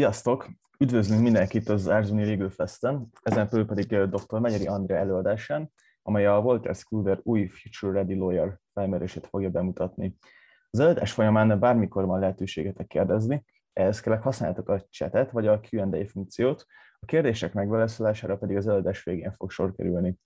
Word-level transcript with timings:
Sziasztok! 0.00 0.48
Üdvözlünk 0.78 1.22
mindenkit 1.22 1.68
az 1.68 1.88
Árzuni 1.88 2.24
Legal 2.24 2.48
Festen, 2.48 3.08
ezen 3.22 3.48
belül 3.50 3.66
pedig 3.66 3.86
dr. 3.86 4.40
Megyeri 4.40 4.66
Andrea 4.66 4.98
előadásán, 4.98 5.72
amely 6.02 6.26
a 6.26 6.38
Walter 6.38 6.74
Scooter 6.74 7.20
új 7.22 7.46
Future 7.46 7.92
Ready 7.92 8.14
Lawyer 8.14 8.58
felmérését 8.72 9.26
fogja 9.26 9.50
bemutatni. 9.50 10.16
Az 10.70 10.80
előadás 10.80 11.12
folyamán 11.12 11.58
bármikor 11.58 12.06
van 12.06 12.20
lehetőségetek 12.20 12.86
kérdezni, 12.86 13.44
ehhez 13.72 14.00
kell 14.00 14.16
használjátok 14.16 14.68
a 14.68 14.80
chatet 14.90 15.30
vagy 15.30 15.46
a 15.46 15.60
Q&A 15.70 16.06
funkciót, 16.06 16.66
a 16.98 17.06
kérdések 17.06 17.52
megválaszolására 17.52 18.36
pedig 18.36 18.56
az 18.56 18.66
előadás 18.66 19.02
végén 19.02 19.32
fog 19.32 19.50
sor 19.50 19.74
kerülni. 19.74 20.18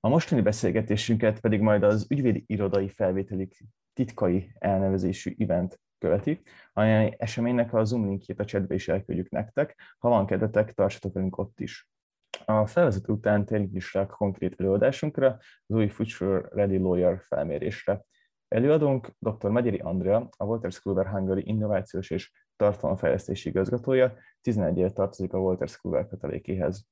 A 0.00 0.08
mostani 0.08 0.40
beszélgetésünket 0.40 1.40
pedig 1.40 1.60
majd 1.60 1.82
az 1.82 2.06
ügyvédi 2.08 2.44
irodai 2.46 2.88
felvételik 2.88 3.64
titkai 3.92 4.54
elnevezésű 4.58 5.34
event 5.38 5.80
követi, 5.98 6.42
amely 6.72 7.14
eseménynek 7.18 7.74
a 7.74 7.84
Zoom 7.84 8.04
linkjét 8.04 8.40
a 8.40 8.44
chatbe 8.44 8.74
is 8.74 8.88
elküldjük 8.88 9.30
nektek. 9.30 9.94
Ha 9.98 10.08
van 10.08 10.26
kedvetek, 10.26 10.72
tartsatok 10.72 11.12
velünk 11.12 11.38
ott 11.38 11.60
is. 11.60 11.88
A 12.44 12.66
felvezető 12.66 13.12
után 13.12 13.44
térjünk 13.44 13.74
is 13.74 13.94
rá 13.94 14.00
a 14.00 14.06
konkrét 14.06 14.60
előadásunkra, 14.60 15.36
az 15.66 15.76
új 15.76 15.88
Future 15.88 16.48
Ready 16.50 16.78
Lawyer 16.78 17.20
felmérésre. 17.20 18.04
Előadónk 18.48 19.08
dr. 19.18 19.50
Megyeri 19.50 19.78
Andrea, 19.78 20.28
a 20.36 20.44
Walter 20.44 20.72
School 20.72 21.08
Hungary 21.08 21.42
innovációs 21.46 22.10
és 22.10 22.32
tartalomfejlesztési 22.56 23.48
igazgatója, 23.48 24.14
11 24.40 24.78
év 24.78 24.90
tartozik 24.90 25.32
a 25.32 25.38
Walter 25.38 25.68
School 25.68 26.06
kötelékéhez. 26.06 26.84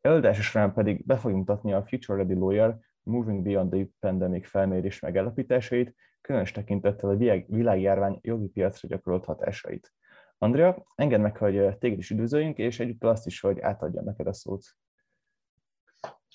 Előadása 0.00 0.42
során 0.42 0.72
pedig 0.72 1.06
be 1.06 1.16
fogjuk 1.16 1.38
mutatni 1.38 1.72
a 1.72 1.82
Future 1.82 2.18
Ready 2.18 2.34
Lawyer 2.34 2.78
Moving 3.02 3.42
Beyond 3.42 3.70
the 3.70 3.86
Pandemic 4.00 4.48
felmérés 4.48 5.00
megállapításait, 5.00 5.94
különös 6.22 6.52
tekintettel 6.52 7.10
a 7.10 7.42
világjárvány 7.46 8.18
jogi 8.22 8.48
piacra 8.48 8.88
gyakorolt 8.88 9.24
hatásait. 9.24 9.92
Andrea, 10.38 10.84
engedd 10.94 11.20
meg, 11.20 11.36
hogy 11.36 11.78
téged 11.78 11.98
is 11.98 12.10
üdvözöljünk, 12.10 12.58
és 12.58 12.80
egyúttal 12.80 13.10
azt 13.10 13.26
is, 13.26 13.40
hogy 13.40 13.60
átadjam 13.60 14.04
neked 14.04 14.26
a 14.26 14.32
szót. 14.32 14.64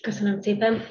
Köszönöm 0.07 0.41
szépen. 0.41 0.81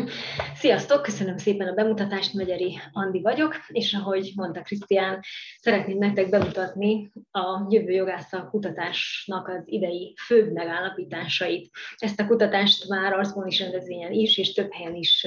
Sziasztok, 0.54 1.02
köszönöm 1.02 1.36
szépen 1.36 1.68
a 1.68 1.74
bemutatást, 1.74 2.34
Megyeri 2.34 2.78
Andi 2.92 3.20
vagyok, 3.20 3.54
és 3.68 3.92
ahogy 3.92 4.32
mondta 4.34 4.62
Krisztián, 4.62 5.20
szeretném 5.60 5.98
nektek 5.98 6.28
bemutatni 6.28 7.12
a 7.30 7.66
jövő 7.68 7.90
jogászal 7.90 8.48
kutatásnak 8.50 9.48
az 9.48 9.62
idei 9.64 10.14
főbb 10.26 10.52
megállapításait. 10.52 11.70
Ezt 11.96 12.20
a 12.20 12.26
kutatást 12.26 12.88
már 12.88 13.12
Arzbon 13.12 13.46
is 13.46 13.60
rendezvényen 13.60 14.12
is, 14.12 14.38
és 14.38 14.52
több 14.52 14.72
helyen 14.72 14.94
is 14.94 15.26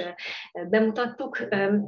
bemutattuk. 0.70 1.48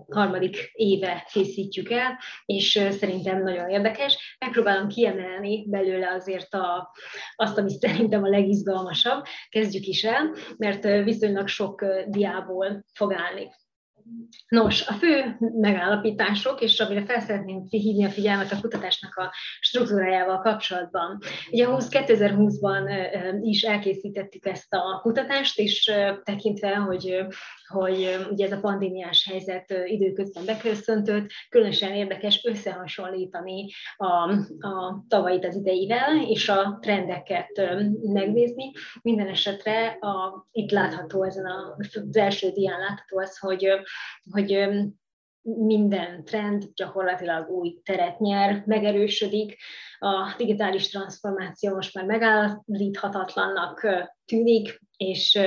Harmadik 0.10 0.72
éve 0.74 1.28
készítjük 1.32 1.92
el, 1.92 2.20
és 2.46 2.80
szerintem 2.90 3.44
nagyon 3.44 3.70
érdekes. 3.70 4.36
Megpróbálom 4.40 4.88
kiemelni 4.88 5.66
belőle 5.68 6.12
azért 6.12 6.54
a, 6.54 6.92
azt, 7.36 7.58
ami 7.58 7.72
szerintem 7.80 8.24
a 8.24 8.30
legizgalmasabb. 8.30 9.24
Kezdjük 9.50 9.86
is 9.86 10.04
el, 10.04 10.36
mert 10.58 11.04
viszonylag 11.04 11.48
sok 11.50 11.86
diából 12.08 12.84
fog 12.94 13.14
állni. 13.14 13.50
Nos, 14.48 14.88
a 14.88 14.94
fő 14.94 15.38
megállapítások, 15.40 16.62
és 16.62 16.80
amire 16.80 17.06
fel 17.06 17.20
szeretném 17.20 17.64
hívni 17.70 18.06
a 18.06 18.10
figyelmet 18.10 18.52
a 18.52 18.60
kutatásnak 18.62 19.16
a 19.16 19.34
struktúrájával 19.60 20.40
kapcsolatban. 20.40 21.20
Ugye 21.52 21.68
2020-ban 21.70 22.84
is 23.42 23.62
elkészítettük 23.64 24.46
ezt 24.46 24.74
a 24.74 25.00
kutatást, 25.02 25.60
és 25.60 25.92
tekintve, 26.24 26.76
hogy 26.76 27.26
hogy 27.70 28.28
ugye 28.32 28.46
ez 28.46 28.52
a 28.52 28.60
pandémiás 28.60 29.28
helyzet 29.30 29.74
időközben 29.86 30.46
beköszöntött, 30.46 31.30
különösen 31.50 31.94
érdekes 31.94 32.44
összehasonlítani 32.44 33.72
a, 33.98 34.32
a 34.68 35.06
tavait 35.08 35.46
az 35.46 35.56
ideivel, 35.56 36.22
és 36.28 36.50
a 36.50 36.78
trendeket 36.82 37.62
megnézni. 38.02 38.72
Minden 39.02 39.28
esetre 39.28 39.88
a, 39.88 40.48
itt 40.52 40.72
látható 40.72 41.24
ezen 41.24 41.46
a, 41.46 41.76
az 41.78 42.18
első 42.18 42.50
dián 42.50 42.80
látható 42.80 43.18
az, 43.18 43.38
hogy, 43.38 43.68
hogy 44.32 44.70
minden 45.42 46.24
trend 46.24 46.64
gyakorlatilag 46.76 47.50
új 47.50 47.82
teret 47.84 48.20
nyer, 48.20 48.64
megerősödik, 48.66 49.58
a 50.00 50.34
digitális 50.38 50.90
transformáció 50.90 51.76
most 51.76 51.94
már 51.94 52.06
megállíthatatlannak 52.06 53.88
tűnik, 54.26 54.82
és, 54.98 55.40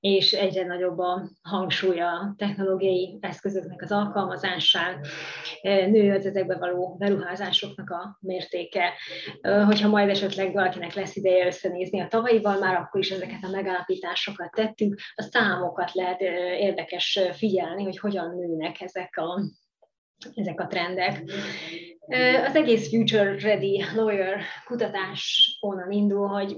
és 0.00 0.32
egyre 0.32 0.66
nagyobb 0.66 0.98
a 0.98 1.30
hangsúly 1.42 2.00
a 2.00 2.34
technológiai 2.36 3.18
eszközöknek 3.20 3.82
az 3.82 3.92
alkalmazásán, 3.92 5.00
nő 5.62 6.14
az 6.14 6.26
ezekbe 6.26 6.56
való 6.56 6.96
beruházásoknak 6.98 7.90
a 7.90 8.18
mértéke. 8.20 8.92
Hogyha 9.66 9.88
majd 9.88 10.08
esetleg 10.08 10.52
valakinek 10.52 10.94
lesz 10.94 11.16
ideje 11.16 11.46
összenézni 11.46 12.00
a 12.00 12.08
tavalyival, 12.08 12.58
már 12.58 12.74
akkor 12.74 13.00
is 13.00 13.10
ezeket 13.10 13.44
a 13.44 13.50
megállapításokat 13.50 14.50
tettük, 14.50 15.00
a 15.14 15.22
számokat 15.22 15.92
lehet 15.92 16.20
érdekes 16.60 17.20
figyelni, 17.32 17.84
hogy 17.84 17.98
hogyan 17.98 18.34
nőnek 18.34 18.80
ezek 18.80 19.16
a 19.16 19.40
ezek 20.34 20.60
a 20.60 20.66
trendek. 20.66 21.22
Az 22.46 22.54
egész 22.54 22.88
Future 22.88 23.34
Ready 23.40 23.84
Lawyer 23.94 24.40
kutatás 24.66 25.56
onnan 25.60 25.90
indul, 25.90 26.26
hogy 26.26 26.56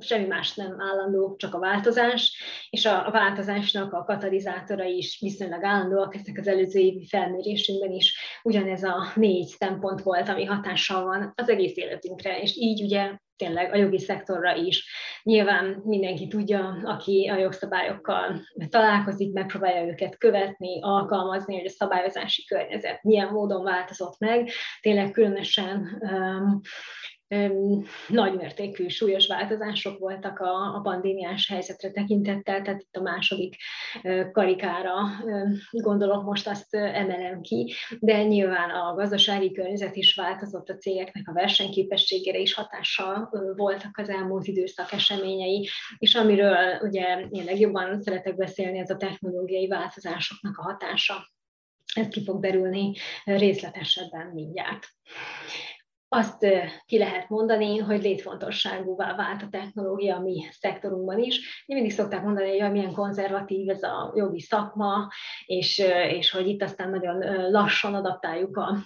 semmi 0.00 0.26
más 0.26 0.54
nem 0.54 0.80
állandó, 0.80 1.36
csak 1.36 1.54
a 1.54 1.58
változás, 1.58 2.42
és 2.70 2.86
a, 2.86 3.10
változásnak 3.10 3.92
a 3.92 4.04
katalizátorai 4.04 4.96
is 4.96 5.18
viszonylag 5.20 5.64
állandóak, 5.64 6.14
ezek 6.14 6.38
az 6.38 6.46
előző 6.46 6.80
évi 6.80 7.06
felmérésünkben 7.06 7.92
is 7.92 8.18
ugyanez 8.42 8.82
a 8.82 9.12
négy 9.14 9.46
szempont 9.46 10.02
volt, 10.02 10.28
ami 10.28 10.44
hatással 10.44 11.04
van 11.04 11.32
az 11.36 11.48
egész 11.48 11.76
életünkre, 11.76 12.40
és 12.40 12.56
így 12.56 12.82
ugye 12.82 13.16
tényleg 13.38 13.72
a 13.72 13.76
jogi 13.76 13.98
szektorra 13.98 14.54
is. 14.54 14.86
Nyilván 15.22 15.82
mindenki 15.84 16.28
tudja, 16.28 16.80
aki 16.84 17.28
a 17.32 17.36
jogszabályokkal 17.36 18.40
találkozik, 18.68 19.32
megpróbálja 19.32 19.86
őket 19.86 20.18
követni, 20.18 20.82
alkalmazni, 20.82 21.56
hogy 21.56 21.66
a 21.66 21.70
szabályozási 21.70 22.44
környezet 22.44 23.02
milyen 23.02 23.28
módon 23.28 23.62
változott 23.62 24.18
meg. 24.18 24.50
Tényleg 24.80 25.10
különösen 25.10 25.98
um, 26.00 26.60
nagymértékű 28.08 28.88
súlyos 28.88 29.26
változások 29.26 29.98
voltak 29.98 30.38
a, 30.38 30.76
a 30.76 30.80
pandémiás 30.82 31.48
helyzetre 31.48 31.90
tekintettel, 31.90 32.62
tehát 32.62 32.80
itt 32.80 32.96
a 32.96 33.02
második 33.02 33.56
karikára 34.32 34.94
gondolok, 35.70 36.24
most 36.24 36.48
azt 36.48 36.74
emelem 36.74 37.40
ki, 37.40 37.72
de 37.98 38.22
nyilván 38.22 38.70
a 38.70 38.94
gazdasági 38.94 39.52
környezet 39.52 39.96
is 39.96 40.14
változott, 40.14 40.68
a 40.68 40.76
cégeknek 40.76 41.28
a 41.28 41.32
versenyképességére 41.32 42.38
is 42.38 42.54
hatással 42.54 43.30
voltak 43.56 43.98
az 43.98 44.08
elmúlt 44.08 44.46
időszak 44.46 44.92
eseményei, 44.92 45.68
és 45.98 46.14
amiről 46.14 46.78
ugye 46.80 47.26
én 47.30 47.44
legjobban 47.44 48.02
szeretek 48.02 48.36
beszélni, 48.36 48.78
ez 48.78 48.90
a 48.90 48.96
technológiai 48.96 49.68
változásoknak 49.68 50.58
a 50.58 50.62
hatása. 50.62 51.32
Ez 51.94 52.08
ki 52.08 52.24
fog 52.24 52.40
derülni 52.40 52.92
részletesebben 53.24 54.26
mindjárt 54.26 54.86
azt 56.10 56.46
ki 56.86 56.98
lehet 56.98 57.28
mondani, 57.28 57.78
hogy 57.78 58.02
létfontosságúvá 58.02 59.14
vált 59.16 59.42
a 59.42 59.48
technológia 59.50 60.16
a 60.16 60.20
mi 60.20 60.46
szektorunkban 60.50 61.18
is. 61.18 61.64
Én 61.66 61.76
mindig 61.76 61.92
szokták 61.92 62.22
mondani, 62.22 62.58
hogy 62.58 62.70
milyen 62.70 62.92
konzervatív 62.92 63.68
ez 63.68 63.82
a 63.82 64.12
jogi 64.14 64.40
szakma, 64.40 65.08
és, 65.46 65.78
és 66.08 66.30
hogy 66.30 66.48
itt 66.48 66.62
aztán 66.62 66.90
nagyon 66.90 67.50
lassan 67.50 67.94
adaptáljuk 67.94 68.56
a 68.56 68.76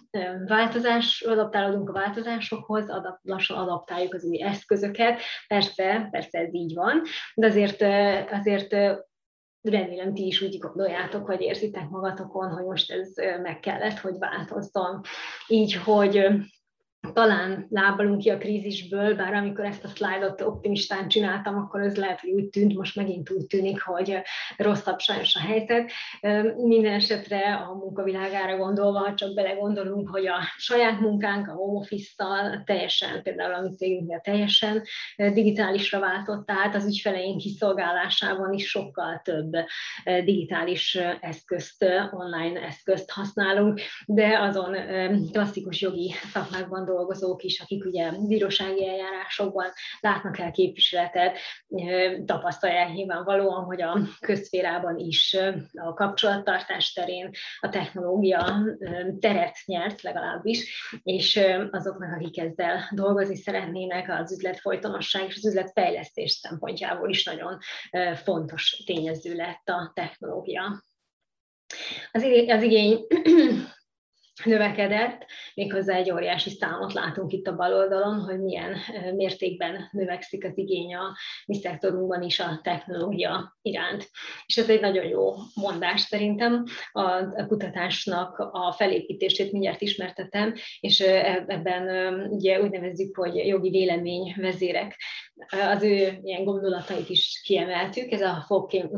változás, 0.46 1.20
adaptálódunk 1.20 1.88
a 1.88 1.92
változásokhoz, 1.92 2.90
adap, 2.90 3.18
lassan 3.22 3.56
adaptáljuk 3.56 4.14
az 4.14 4.24
új 4.24 4.42
eszközöket. 4.42 5.20
Persze, 5.46 6.08
persze 6.10 6.38
ez 6.38 6.54
így 6.54 6.74
van, 6.74 7.02
de 7.34 7.46
azért, 7.46 7.82
azért 8.32 8.72
remélem 9.62 10.14
ti 10.14 10.26
is 10.26 10.42
úgy 10.42 10.58
gondoljátok, 10.58 11.26
vagy 11.26 11.40
érzitek 11.40 11.88
magatokon, 11.88 12.50
hogy 12.50 12.64
most 12.64 12.92
ez 12.92 13.12
meg 13.42 13.60
kellett, 13.60 13.98
hogy 13.98 14.18
változzon. 14.18 15.00
Így, 15.48 15.74
hogy 15.74 16.26
talán 17.12 17.66
lábalunk 17.70 18.20
ki 18.20 18.30
a 18.30 18.38
krízisből, 18.38 19.16
bár 19.16 19.34
amikor 19.34 19.64
ezt 19.64 19.84
a 19.84 19.88
szlájdot 19.88 20.40
optimistán 20.40 21.08
csináltam, 21.08 21.56
akkor 21.56 21.80
ez 21.80 21.96
lehet, 21.96 22.20
hogy 22.20 22.30
úgy 22.30 22.48
tűnt, 22.48 22.74
most 22.74 22.96
megint 22.96 23.30
úgy 23.30 23.46
tűnik, 23.46 23.82
hogy 23.82 24.18
rosszabb 24.56 24.98
sajnos 24.98 25.36
a 25.36 25.40
helyzet. 25.40 25.90
Minden 26.56 26.92
esetre 26.92 27.54
a 27.54 27.74
munkavilágára 27.74 28.56
gondolva, 28.56 28.98
ha 28.98 29.14
csak 29.14 29.34
belegondolunk, 29.34 30.08
hogy 30.08 30.26
a 30.26 30.38
saját 30.56 31.00
munkánk 31.00 31.48
a 31.48 31.52
home 31.52 31.78
office-szal 31.78 32.62
teljesen, 32.64 33.22
például 33.22 33.54
a 33.54 33.70
mi 33.78 34.06
teljesen 34.22 34.82
digitálisra 35.16 36.00
váltott, 36.00 36.46
tehát 36.46 36.74
az 36.74 36.86
ügyfeleink 36.86 37.40
kiszolgálásában 37.40 38.52
is 38.52 38.68
sokkal 38.68 39.20
több 39.24 39.52
digitális 40.04 40.98
eszközt, 41.20 41.84
online 42.10 42.60
eszközt 42.60 43.10
használunk, 43.10 43.80
de 44.06 44.38
azon 44.38 44.76
klasszikus 45.32 45.80
jogi 45.80 46.14
szakmákban 46.32 46.84
dolgozók 46.92 47.42
is, 47.42 47.60
akik 47.60 47.84
ugye 47.84 48.10
bírósági 48.26 48.88
eljárásokban 48.88 49.66
látnak 50.00 50.38
el 50.38 50.50
képviseletet, 50.50 51.38
tapasztalják 52.24 52.92
nyilvánvalóan, 52.92 53.64
hogy 53.64 53.82
a 53.82 53.98
közszférában 54.20 54.98
is 54.98 55.36
a 55.72 55.94
kapcsolattartás 55.94 56.92
terén 56.92 57.30
a 57.60 57.68
technológia 57.68 58.62
teret 59.20 59.56
nyert 59.64 60.02
legalábbis, 60.02 60.90
és 61.02 61.40
azoknak, 61.70 62.12
akik 62.14 62.38
ezzel 62.38 62.88
dolgozni 62.90 63.36
szeretnének, 63.36 64.08
az 64.08 64.32
üzlet 64.32 64.60
folytonosság 64.60 65.26
és 65.26 65.36
az 65.36 65.46
üzletfejlesztés 65.46 66.30
szempontjából 66.30 67.10
is 67.10 67.24
nagyon 67.24 67.58
fontos 68.14 68.82
tényező 68.86 69.34
lett 69.34 69.68
a 69.68 69.92
technológia. 69.94 70.82
Az, 72.12 72.22
az 72.48 72.62
igény 72.62 73.06
növekedett, 74.44 75.26
méghozzá 75.54 75.94
egy 75.94 76.10
óriási 76.10 76.50
számot 76.50 76.92
látunk 76.92 77.32
itt 77.32 77.46
a 77.46 77.56
bal 77.56 77.74
oldalon, 77.74 78.20
hogy 78.20 78.40
milyen 78.40 78.76
mértékben 79.14 79.88
növekszik 79.90 80.44
az 80.44 80.58
igény 80.58 80.94
a 80.94 81.16
mi 81.46 81.54
szektorunkban 81.54 82.22
is 82.22 82.40
a 82.40 82.60
technológia 82.62 83.56
iránt. 83.62 84.10
És 84.46 84.56
ez 84.56 84.68
egy 84.70 84.80
nagyon 84.80 85.04
jó 85.04 85.34
mondás 85.54 86.00
szerintem. 86.00 86.64
A 86.92 87.46
kutatásnak 87.46 88.38
a 88.38 88.72
felépítését 88.76 89.52
mindjárt 89.52 89.80
ismertetem, 89.80 90.54
és 90.80 91.00
ebben 91.00 92.16
ugye 92.30 92.60
úgy 92.62 92.70
nevezzük, 92.70 93.16
hogy 93.16 93.34
jogi 93.34 93.70
vélemény 93.70 94.34
vezérek 94.36 94.96
az 95.50 95.82
ő 95.82 96.18
ilyen 96.22 96.44
gondolatait 96.44 97.08
is 97.08 97.40
kiemeltük. 97.44 98.10
Ez 98.10 98.20
a 98.20 98.46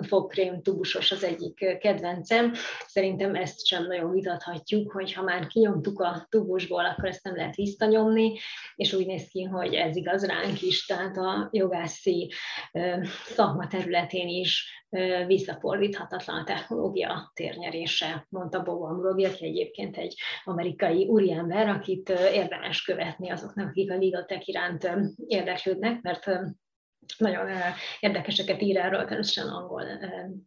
fogkrém 0.07 0.63
tubusos 0.63 1.13
az 1.13 1.25
egyik 1.25 1.79
kedvencem. 1.79 2.53
Szerintem 2.87 3.35
ezt 3.35 3.67
sem 3.67 3.87
nagyon 3.87 4.11
vitathatjuk, 4.11 4.93
hogy 4.93 5.13
ha 5.13 5.23
már 5.35 5.47
kinyomtuk 5.47 6.01
a 6.01 6.27
tubusból, 6.29 6.85
akkor 6.85 7.09
ezt 7.09 7.25
nem 7.25 7.37
lehet 7.37 7.55
visszanyomni, 7.55 8.39
és 8.77 8.93
úgy 8.93 9.07
néz 9.07 9.29
ki, 9.29 9.43
hogy 9.43 9.75
ez 9.75 9.97
igaz 9.97 10.27
ránk 10.27 10.63
is, 10.63 10.87
tehát 10.87 11.17
a 11.17 11.49
jogászi 11.53 12.33
szakma 13.25 13.67
területén 13.67 14.29
is 14.29 14.83
visszafordíthatatlan 15.27 16.41
a 16.41 16.45
technológia 16.45 17.33
térnyerése, 17.35 18.27
mondta 18.29 18.63
Bob 18.63 18.83
Amrogi, 18.83 19.25
aki 19.25 19.45
egyébként 19.45 19.97
egy 19.97 20.15
amerikai 20.45 21.07
úriember, 21.07 21.69
akit 21.69 22.09
érdemes 22.33 22.83
követni 22.83 23.31
azoknak, 23.31 23.69
akik 23.69 23.91
a 23.91 23.99
legal 23.99 24.25
tech 24.25 24.49
iránt 24.49 24.91
érdeklődnek, 25.27 26.03
mert 26.03 26.27
nagyon 27.19 27.49
érdekeseket 28.01 28.63
ír 28.63 28.77
erről, 28.77 29.05
különösen 29.05 29.49
angol 29.49 29.85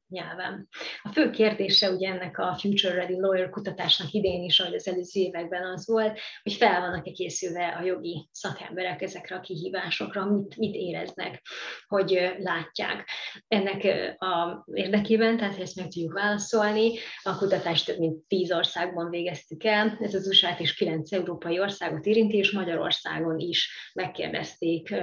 nyelven. 0.10 0.68
A 1.04 1.10
fő 1.12 1.30
kérdése 1.30 1.92
ugye 1.92 2.10
ennek 2.10 2.38
a 2.38 2.58
Future 2.60 2.94
Ready 2.94 3.20
Lawyer 3.20 3.50
kutatásnak 3.50 4.12
idén 4.12 4.44
is, 4.44 4.60
ahogy 4.60 4.76
az 4.76 4.88
előző 4.88 5.22
években 5.22 5.64
az 5.64 5.88
volt, 5.88 6.20
hogy 6.44 6.54
fel 6.54 6.80
vannak-e 6.82 7.12
készülve 7.12 7.78
a 7.80 7.84
jogi 7.84 8.30
szakemberek 8.32 9.02
ezekre 9.02 9.36
a 9.36 9.40
kihívásokra, 9.40 10.26
mit, 10.26 10.58
mit 10.58 10.76
éreznek, 10.76 11.42
hogy 11.88 12.36
látják. 12.38 13.10
Ennek 13.48 13.84
a 14.18 14.64
érdekében, 14.74 15.38
tehát 15.38 15.54
hogy 15.54 15.64
ezt 15.64 15.76
meg 15.76 15.88
tudjuk 15.88 16.14
válaszolni, 16.14 16.92
a 17.24 17.38
kutatást 17.38 17.86
több 17.86 18.00
mint 18.00 18.28
tíz 18.28 18.52
országban 18.52 19.10
végeztük 19.10 19.64
el, 19.64 19.98
ez 20.00 20.14
az 20.14 20.28
usa 20.28 20.56
és 20.58 20.74
kilenc 20.74 21.12
európai 21.12 21.60
országot 21.60 22.06
érinti, 22.06 22.38
és 22.38 22.52
Magyarországon 22.52 23.40
is 23.40 23.92
megkérdezték 23.94 24.96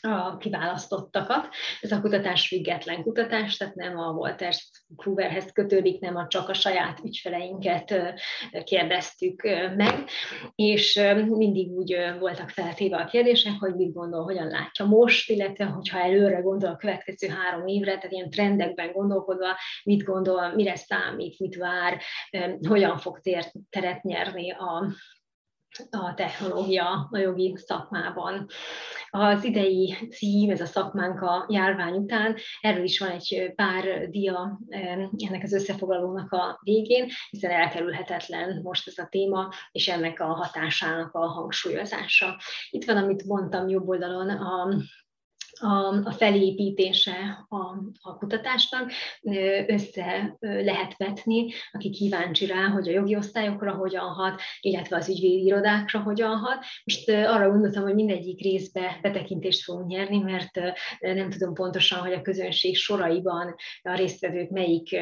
a 0.00 0.36
kiválasztottakat. 0.36 1.48
Ez 1.80 1.92
a 1.92 2.00
kutatás 2.00 2.48
független 2.48 3.02
kutatás, 3.02 3.56
tehát 3.56 3.74
nem 3.74 3.98
a 3.98 4.10
Walters 4.10 4.70
Krugerhez 4.96 5.52
kötődik, 5.52 6.00
nem 6.00 6.16
a 6.16 6.26
csak 6.26 6.48
a 6.48 6.54
saját 6.54 7.00
ügyfeleinket 7.04 7.94
kérdeztük 8.64 9.42
meg, 9.76 10.08
és 10.54 11.00
mindig 11.26 11.70
úgy 11.70 11.96
voltak 12.18 12.48
feltéve 12.48 12.96
a 12.96 13.04
kérdések, 13.04 13.52
hogy 13.58 13.74
mit 13.74 13.92
gondol, 13.92 14.22
hogyan 14.22 14.46
látja 14.46 14.84
most, 14.84 15.30
illetve 15.30 15.64
hogyha 15.64 15.98
előre 15.98 16.40
gondol 16.40 16.70
a 16.70 16.76
következő 16.76 17.28
három 17.28 17.66
évre, 17.66 17.94
tehát 17.94 18.12
ilyen 18.12 18.30
trendekben 18.30 18.92
gondolkodva, 18.92 19.56
mit 19.84 20.02
gondol, 20.02 20.54
mire 20.54 20.76
számít, 20.76 21.38
mit 21.38 21.56
vár, 21.56 22.00
hogyan 22.68 22.96
fog 22.98 23.20
teret 23.70 24.02
nyerni 24.02 24.50
a 24.50 24.92
a 25.90 26.14
technológia 26.14 27.08
a 27.10 27.18
jogi 27.18 27.56
szakmában. 27.56 28.46
Az 29.10 29.44
idei 29.44 30.08
cím, 30.10 30.50
ez 30.50 30.60
a 30.60 30.66
szakmánk 30.66 31.20
a 31.20 31.46
járvány 31.48 31.94
után, 31.94 32.36
erről 32.60 32.84
is 32.84 32.98
van 32.98 33.08
egy 33.08 33.52
pár 33.54 34.08
dia 34.10 34.60
ennek 35.16 35.42
az 35.42 35.52
összefoglalónak 35.52 36.32
a 36.32 36.58
végén, 36.62 37.08
hiszen 37.30 37.50
elkerülhetetlen 37.50 38.60
most 38.62 38.86
ez 38.86 38.98
a 38.98 39.08
téma, 39.10 39.48
és 39.72 39.88
ennek 39.88 40.20
a 40.20 40.26
hatásának 40.26 41.14
a 41.14 41.26
hangsúlyozása. 41.26 42.40
Itt 42.70 42.84
van, 42.84 42.96
amit 42.96 43.24
mondtam 43.24 43.68
jobb 43.68 43.88
oldalon, 43.88 44.28
a 44.30 44.68
a, 45.60 46.02
a 46.04 46.12
felépítése 46.12 47.46
a, 47.48 47.56
a 48.00 48.18
kutatásnak 48.18 48.92
össze 49.66 50.36
lehet 50.40 50.96
vetni, 50.96 51.52
aki 51.72 51.90
kíváncsi 51.90 52.46
rá, 52.46 52.66
hogy 52.66 52.88
a 52.88 52.92
jogi 52.92 53.16
osztályokra 53.16 53.72
hogyan 53.72 54.08
hat, 54.08 54.40
illetve 54.60 54.96
az 54.96 55.08
ügyvédi 55.08 55.44
irodákra 55.44 56.00
hogyan 56.00 56.36
hat. 56.36 56.64
Most 56.84 57.08
arra 57.08 57.50
gondoltam, 57.50 57.82
hogy 57.82 57.94
mindegyik 57.94 58.40
részbe 58.40 58.98
betekintést 59.02 59.62
fogunk 59.62 59.86
nyerni, 59.86 60.18
mert 60.18 60.60
nem 61.00 61.30
tudom 61.30 61.54
pontosan, 61.54 61.98
hogy 61.98 62.12
a 62.12 62.22
közönség 62.22 62.76
soraiban 62.76 63.54
a 63.82 63.94
résztvevők 63.94 64.50
melyik 64.50 64.96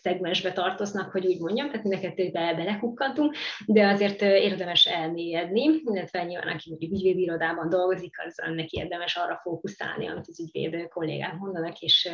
szegmensbe 0.00 0.52
tartoznak, 0.52 1.10
hogy 1.12 1.26
úgy 1.26 1.40
mondjam, 1.40 1.66
tehát 1.66 1.82
mindenkettőbe 1.82 2.54
belekukkantunk, 2.54 3.34
de 3.66 3.86
azért 3.86 4.22
érdemes 4.22 4.86
elmélyedni, 4.86 5.62
illetve 5.84 6.24
nyilván 6.24 6.54
aki 6.54 6.76
ügyvédi 6.80 7.22
irodában 7.22 7.68
dolgozik, 7.68 8.14
az 8.26 8.34
neki 8.54 8.78
érdemes 8.78 9.15
arra 9.16 9.40
fókuszálni, 9.42 10.08
amit 10.08 10.28
az 10.28 10.40
ügyvéd 10.40 10.88
kollégák 10.88 11.38
mondanak, 11.38 11.78
és 11.78 12.10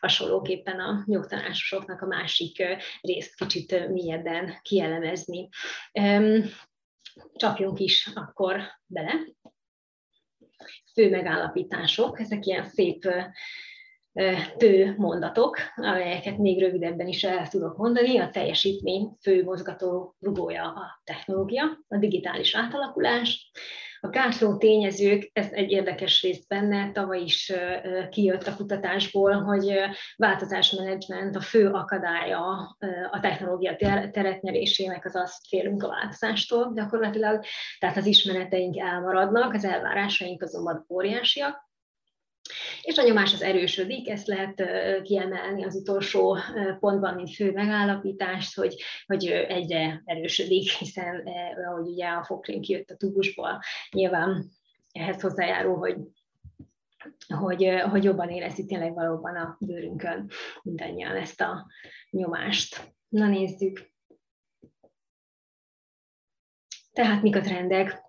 hasonlóképpen 0.00 0.80
a 0.80 1.02
nyugtanásosoknak 1.06 2.00
a 2.00 2.06
másik 2.06 2.64
részt 3.00 3.34
kicsit 3.34 3.88
mélyebben 3.88 4.58
kielemezni. 4.62 5.48
Csapjunk 7.34 7.78
is 7.78 8.10
akkor 8.14 8.60
bele. 8.86 9.12
Fő 10.92 11.10
megállapítások, 11.10 12.20
ezek 12.20 12.46
ilyen 12.46 12.64
szép 12.64 13.08
tő 14.56 14.94
mondatok, 14.96 15.58
amelyeket 15.74 16.38
még 16.38 16.60
rövidebben 16.60 17.08
is 17.08 17.24
el 17.24 17.48
tudok 17.48 17.76
mondani. 17.76 18.18
A 18.18 18.30
teljesítmény 18.30 19.16
fő 19.20 19.44
mozgató 19.44 20.16
rugója 20.20 20.64
a 20.64 21.00
technológia, 21.04 21.64
a 21.88 21.96
digitális 21.96 22.54
átalakulás, 22.54 23.50
a 24.06 24.10
gátló 24.10 24.56
tényezők, 24.56 25.30
ez 25.32 25.48
egy 25.50 25.70
érdekes 25.70 26.22
rész 26.22 26.46
benne, 26.46 26.92
tavaly 26.92 27.20
is 27.20 27.52
kijött 28.10 28.46
a 28.46 28.56
kutatásból, 28.56 29.32
hogy 29.32 29.72
változásmenedzsment 30.16 31.36
a 31.36 31.40
fő 31.40 31.70
akadálya 31.70 32.76
a 33.10 33.20
technológia 33.20 33.76
teretnyerésének 34.10 35.04
az 35.04 35.16
azt 35.16 35.46
félünk 35.48 35.82
a 35.82 35.88
változástól 35.88 36.72
gyakorlatilag, 36.74 37.44
tehát 37.78 37.96
az 37.96 38.06
ismereteink 38.06 38.78
elmaradnak, 38.78 39.54
az 39.54 39.64
elvárásaink 39.64 40.42
azonban 40.42 40.86
óriásiak, 40.88 41.65
és 42.82 42.96
a 42.96 43.02
nyomás 43.02 43.32
az 43.32 43.42
erősödik, 43.42 44.08
ezt 44.08 44.26
lehet 44.26 44.62
kiemelni 45.02 45.64
az 45.64 45.74
utolsó 45.74 46.38
pontban, 46.80 47.14
mint 47.14 47.34
fő 47.34 47.52
megállapítást, 47.52 48.56
hogy, 48.56 48.82
hogy 49.06 49.26
egyre 49.26 50.02
erősödik, 50.04 50.70
hiszen 50.70 51.28
ahogy 51.68 51.88
ugye 51.88 52.06
a 52.06 52.24
fokrém 52.24 52.60
kijött 52.60 52.90
a 52.90 52.96
tubusból, 52.96 53.60
nyilván 53.90 54.50
ehhez 54.92 55.20
hozzájárul, 55.20 55.76
hogy 55.76 55.96
hogy, 57.28 57.68
hogy 57.90 58.04
jobban 58.04 58.28
érezzük 58.28 58.66
tényleg 58.66 58.94
valóban 58.94 59.36
a 59.36 59.56
bőrünkön 59.60 60.30
mindannyian 60.62 61.16
ezt 61.16 61.40
a 61.40 61.66
nyomást. 62.10 62.94
Na 63.08 63.26
nézzük. 63.26 63.90
Tehát 66.92 67.22
mik 67.22 67.36
a 67.36 67.40
trendek? 67.40 68.05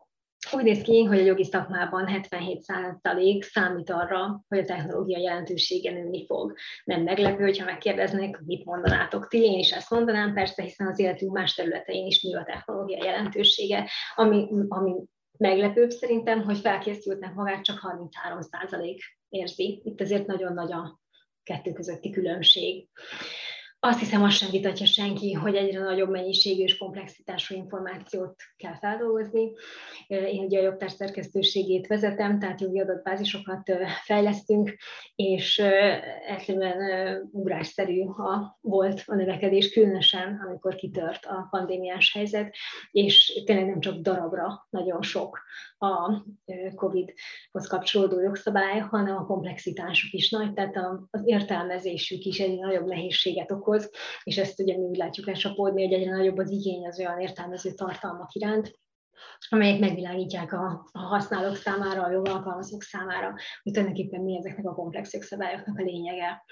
Úgy 0.51 0.63
néz 0.63 0.81
ki, 0.81 1.03
hogy 1.03 1.19
a 1.19 1.23
jogi 1.23 1.43
szakmában 1.43 2.07
77% 2.31 3.41
számít 3.41 3.89
arra, 3.89 4.43
hogy 4.47 4.57
a 4.57 4.65
technológia 4.65 5.17
jelentősége 5.17 5.91
nőni 5.91 6.25
fog. 6.25 6.53
Nem 6.83 7.01
meglepő, 7.01 7.43
hogyha 7.43 7.65
megkérdeznek, 7.65 8.41
mit 8.45 8.65
mondanátok 8.65 9.27
ti, 9.27 9.43
én 9.43 9.59
is 9.59 9.71
ezt 9.71 9.89
mondanám, 9.89 10.33
persze, 10.33 10.63
hiszen 10.63 10.87
az 10.87 10.99
életünk 10.99 11.33
más 11.33 11.53
területein 11.53 12.05
is 12.05 12.21
nő 12.21 12.37
a 12.37 12.43
technológia 12.43 13.05
jelentősége, 13.05 13.89
ami, 14.15 14.47
ami 14.67 14.93
meglepőbb 15.37 15.89
szerintem, 15.89 16.43
hogy 16.43 16.57
felkészültnek 16.57 17.33
magát 17.33 17.63
csak 17.63 17.79
33% 17.81 18.99
érzi. 19.29 19.81
Itt 19.83 20.01
azért 20.01 20.27
nagyon 20.27 20.53
nagy 20.53 20.71
a 20.71 20.99
kettő 21.43 21.71
közötti 21.71 22.09
különbség. 22.09 22.87
Azt 23.79 23.99
hiszem, 23.99 24.23
azt 24.23 24.37
sem 24.37 24.49
vitatja 24.49 24.85
senki, 24.85 25.33
hogy 25.33 25.55
egyre 25.55 25.79
nagyobb 25.79 26.09
mennyiségű 26.09 26.63
és 26.63 26.77
komplexitású 26.77 27.55
információt 27.55 28.35
kell 28.55 28.77
feldolgozni. 28.77 29.51
Én 30.07 30.43
ugye 30.43 30.59
a 30.59 30.63
jogtár 30.63 30.91
szerkesztőségét 30.91 31.87
vezetem, 31.87 32.39
tehát 32.39 32.61
jogi 32.61 32.79
adatbázisokat 32.79 33.71
fejlesztünk, 34.03 34.75
és 35.15 35.59
egyszerűen 36.27 37.29
ugrásszerű 37.31 38.01
a, 38.01 38.57
volt 38.61 39.03
a 39.05 39.15
növekedés, 39.15 39.71
különösen 39.71 40.41
amikor 40.47 40.75
kitört 40.75 41.25
a 41.25 41.47
pandémiás 41.49 42.13
helyzet, 42.13 42.55
és 42.91 43.41
tényleg 43.45 43.65
nem 43.65 43.79
csak 43.79 43.95
darabra 44.01 44.67
nagyon 44.69 45.01
sok 45.01 45.39
a 45.77 46.23
COVID-hoz 46.75 47.67
kapcsolódó 47.67 48.19
jogszabály, 48.19 48.79
hanem 48.79 49.17
a 49.17 49.25
komplexitásuk 49.25 50.13
is 50.13 50.29
nagy, 50.29 50.53
tehát 50.53 50.75
az 51.11 51.21
értelmezésük 51.25 52.23
is 52.23 52.39
egy 52.39 52.59
nagyobb 52.59 52.85
nehézséget 52.85 53.51
okoz, 53.51 53.65
és 54.23 54.37
ezt 54.37 54.59
ugye 54.59 54.77
mi 54.77 54.83
úgy 54.83 54.97
látjuk 54.97 55.25
lecsapódni, 55.25 55.83
hogy 55.83 55.93
egyre 55.93 56.11
nagyobb 56.11 56.37
az 56.37 56.51
igény 56.51 56.87
az 56.87 56.99
olyan 56.99 57.19
értelmező 57.19 57.71
tartalmak 57.71 58.33
iránt, 58.33 58.79
amelyek 59.49 59.79
megvilágítják 59.79 60.53
a, 60.53 60.89
a 60.91 60.99
használók 60.99 61.55
számára, 61.55 62.03
a 62.03 62.11
jogalkalmazók 62.11 62.83
számára, 62.83 63.35
hogy 63.63 63.71
tulajdonképpen 63.73 64.21
mi 64.21 64.37
ezeknek 64.37 64.65
a 64.65 64.73
komplex 64.73 65.13
jogszabályoknak 65.13 65.79
a 65.79 65.83
lényege. 65.83 66.45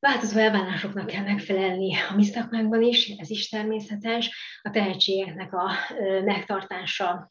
Változó 0.00 0.38
elvárásoknak 0.38 1.06
kell 1.06 1.22
megfelelni 1.22 1.94
a 2.10 2.14
mi 2.14 2.24
szakmánkban 2.24 2.82
is, 2.82 3.08
ez 3.08 3.30
is 3.30 3.48
természetes. 3.48 4.60
A 4.62 4.70
tehetségeknek 4.70 5.52
a 5.52 5.70
megtartása 6.24 7.30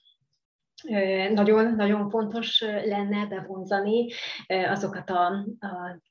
nagyon-nagyon 1.33 2.09
fontos 2.09 2.61
lenne 2.61 3.25
bevonzani 3.25 4.11
azokat 4.47 5.09
a, 5.09 5.25
a 5.59 6.01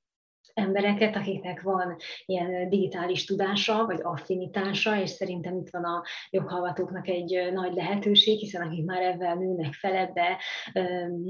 embereket, 0.55 1.17
akiknek 1.17 1.63
van 1.63 1.97
ilyen 2.25 2.69
digitális 2.69 3.25
tudása, 3.25 3.85
vagy 3.85 4.01
affinitása, 4.03 5.01
és 5.01 5.11
szerintem 5.11 5.57
itt 5.57 5.71
van 5.71 5.85
a 5.85 6.03
joghallgatóknak 6.31 7.09
egy 7.09 7.51
nagy 7.53 7.75
lehetőség, 7.75 8.39
hiszen 8.39 8.67
akik 8.67 8.85
már 8.85 9.03
ebben 9.03 9.39
nőnek 9.39 9.73
feledbe, 9.73 10.39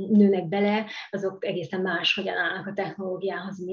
nőnek 0.08 0.48
bele, 0.48 0.86
azok 1.10 1.44
egészen 1.44 1.80
más, 1.80 2.14
hogyan 2.14 2.36
állnak 2.36 2.66
a 2.66 2.72
technológiához, 2.72 3.64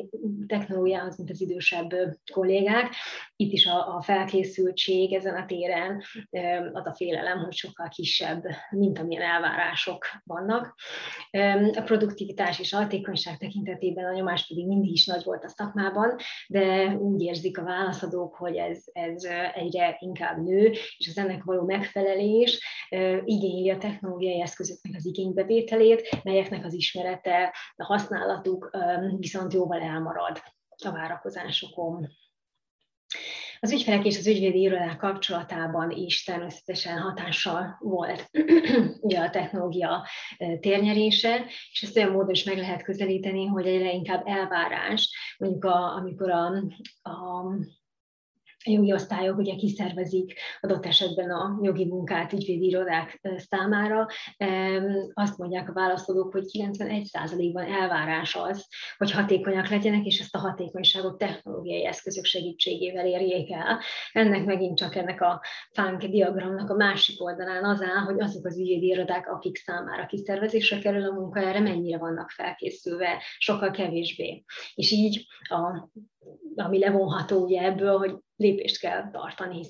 technológiához, 0.47 1.17
mint 1.17 1.29
az 1.29 1.41
idősebb 1.41 1.89
kollégák. 2.33 2.93
Itt 3.35 3.51
is 3.51 3.65
a, 3.65 3.95
a 3.95 4.01
felkészültség 4.01 5.13
ezen 5.13 5.35
a 5.35 5.45
téren 5.45 6.03
az 6.73 6.87
a 6.87 6.93
félelem, 6.95 7.37
hogy 7.37 7.53
sokkal 7.53 7.87
kisebb, 7.87 8.43
mint 8.69 8.99
amilyen 8.99 9.23
elvárások 9.23 10.05
vannak. 10.23 10.75
A 11.73 11.81
produktivitás 11.85 12.59
és 12.59 12.73
a 12.73 12.77
hatékonyság 12.77 13.37
tekintetében 13.37 14.05
a 14.05 14.13
nyomás 14.13 14.47
pedig 14.47 14.67
mindig 14.67 14.91
is 14.91 15.05
nagy 15.05 15.23
volt 15.23 15.40
volt 15.41 15.53
a 15.53 15.63
szakmában, 15.63 16.15
de 16.47 16.95
úgy 16.95 17.21
érzik 17.21 17.57
a 17.57 17.63
válaszadók, 17.63 18.35
hogy 18.35 18.55
ez, 18.55 18.83
ez 18.91 19.23
egyre 19.53 19.97
inkább 19.99 20.43
nő, 20.43 20.71
és 20.97 21.07
az 21.07 21.17
ennek 21.17 21.43
való 21.43 21.63
megfelelés 21.65 22.59
igényli 23.23 23.69
a 23.69 23.77
technológiai 23.77 24.41
eszközöknek 24.41 24.95
az 24.95 25.05
igénybevételét, 25.05 26.21
melyeknek 26.23 26.65
az 26.65 26.73
ismerete, 26.73 27.55
a 27.75 27.83
használatuk 27.83 28.77
viszont 29.17 29.53
jóval 29.53 29.81
elmarad 29.81 30.41
a 30.85 30.91
várakozásokon. 30.91 32.07
Az 33.63 33.71
ügyfelek 33.71 34.05
és 34.05 34.17
az 34.17 34.27
ügyvédi 34.27 34.59
irodák 34.59 34.97
kapcsolatában 34.97 35.91
is 35.91 36.23
természetesen 36.23 36.97
hatással 36.97 37.77
volt 37.79 38.29
ugye 39.01 39.19
a 39.19 39.29
technológia 39.29 40.07
térnyerése, 40.59 41.45
és 41.71 41.81
ezt 41.81 41.97
olyan 41.97 42.11
módon 42.11 42.29
is 42.29 42.43
meg 42.43 42.57
lehet 42.57 42.83
közelíteni, 42.83 43.45
hogy 43.45 43.65
egyre 43.65 43.91
inkább 43.91 44.27
elvárás, 44.27 45.35
mondjuk 45.37 45.65
a, 45.65 45.95
amikor 45.95 46.29
a, 46.29 46.45
a 47.01 47.45
jogi 48.63 48.93
osztályok 48.93 49.37
ugye 49.37 49.55
kiszervezik 49.55 50.33
adott 50.59 50.85
esetben 50.85 51.29
a 51.31 51.59
jogi 51.61 51.85
munkát 51.85 52.33
ügyvédi 52.33 52.65
irodák 52.65 53.21
számára. 53.35 54.07
Azt 55.13 55.37
mondják 55.37 55.69
a 55.69 55.73
válaszolók, 55.73 56.31
hogy 56.31 56.43
91%-ban 56.51 57.63
elvárás 57.63 58.35
az, 58.35 58.67
hogy 58.97 59.11
hatékonyak 59.11 59.69
legyenek, 59.69 60.05
és 60.05 60.19
ezt 60.19 60.35
a 60.35 60.39
hatékonyságot 60.39 61.17
technológiai 61.17 61.85
eszközök 61.85 62.25
segítségével 62.25 63.05
érjék 63.05 63.51
el. 63.51 63.79
Ennek 64.11 64.45
megint 64.45 64.77
csak 64.77 64.95
ennek 64.95 65.21
a 65.21 65.41
fánk 65.71 66.03
diagramnak 66.03 66.69
a 66.69 66.75
másik 66.75 67.21
oldalán 67.21 67.63
az 67.63 67.81
áll, 67.81 68.03
hogy 68.03 68.21
azok 68.21 68.45
az 68.45 68.59
ügyvédi 68.59 68.85
irodák, 68.85 69.31
akik 69.31 69.57
számára 69.57 70.05
kiszervezésre 70.05 70.79
kerül 70.79 71.03
a 71.03 71.13
munka, 71.13 71.39
erre 71.39 71.59
mennyire 71.59 71.97
vannak 71.97 72.29
felkészülve, 72.29 73.23
sokkal 73.37 73.71
kevésbé. 73.71 74.43
És 74.73 74.91
így 74.91 75.25
a 75.41 75.89
ami 76.55 76.79
levonható 76.79 77.43
ugye 77.43 77.61
ebből, 77.61 77.97
hogy 77.97 78.17
lépést 78.35 78.79
kell 78.79 79.09
tartani, 79.11 79.65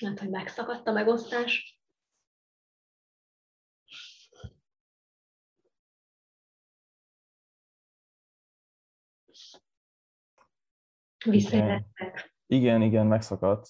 Lehet, 0.00 0.18
hogy 0.18 0.30
megszakadt 0.30 0.86
a 0.86 0.92
megosztás. 0.92 1.80
Visszajöttek. 11.24 12.34
Igen, 12.46 12.82
igen, 12.82 13.06
megszakadt. 13.06 13.68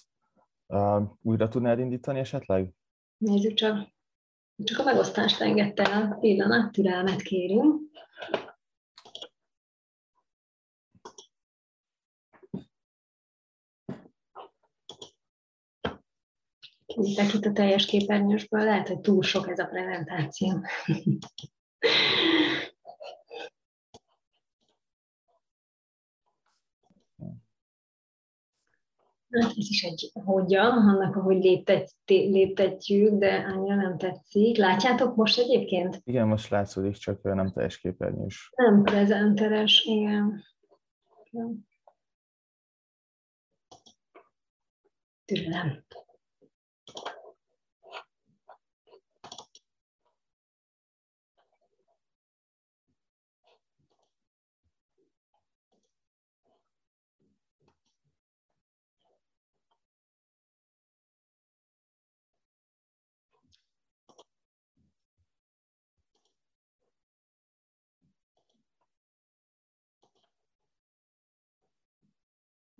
Uh, 0.66 1.10
újra 1.22 1.48
tudnád 1.48 1.78
indítani 1.78 2.18
esetleg? 2.18 2.72
Nézzük 3.16 3.54
csak. 3.54 3.88
Csak 4.64 4.78
a 4.78 4.84
megosztást 4.84 5.40
engedte 5.40 5.82
el. 5.82 6.16
Pillanat, 6.20 6.72
türelmet 6.72 7.22
kérünk. 7.22 7.89
Kivitek 17.02 17.34
itt 17.34 17.44
a 17.44 17.52
teljes 17.52 17.86
képernyősből, 17.86 18.64
lehet, 18.64 18.88
hogy 18.88 19.00
túl 19.00 19.22
sok 19.22 19.48
ez 19.48 19.58
a 19.58 19.66
prezentáció. 19.66 20.60
Hát 29.30 29.50
ez 29.50 29.68
is 29.68 29.82
egy 29.82 30.10
hódja 30.24 30.62
annak, 30.62 31.16
ahogy 31.16 31.42
léptet, 31.42 31.94
léptetjük, 32.06 33.18
de 33.18 33.34
annyira 33.34 33.74
nem 33.74 33.98
tetszik. 33.98 34.56
Látjátok 34.56 35.16
most 35.16 35.38
egyébként? 35.38 36.00
Igen, 36.04 36.26
most 36.26 36.50
látszódik, 36.50 36.96
csak 36.96 37.22
nem 37.22 37.52
teljes 37.52 37.78
képernyős. 37.78 38.52
Nem 38.56 38.82
prezenteres, 38.82 39.82
igen. 39.84 40.44
Türelem. 45.24 45.84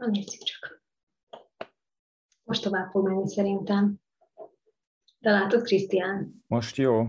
Na 0.00 0.07
nézzük 0.07 0.42
csak. 0.42 0.83
Most 2.45 2.62
tovább 2.62 2.90
fog 2.90 3.09
menni 3.09 3.28
szerintem. 3.28 3.95
De 5.19 5.30
látod, 5.30 5.62
Krisztián? 5.62 6.45
Most 6.47 6.76
jó, 6.76 7.07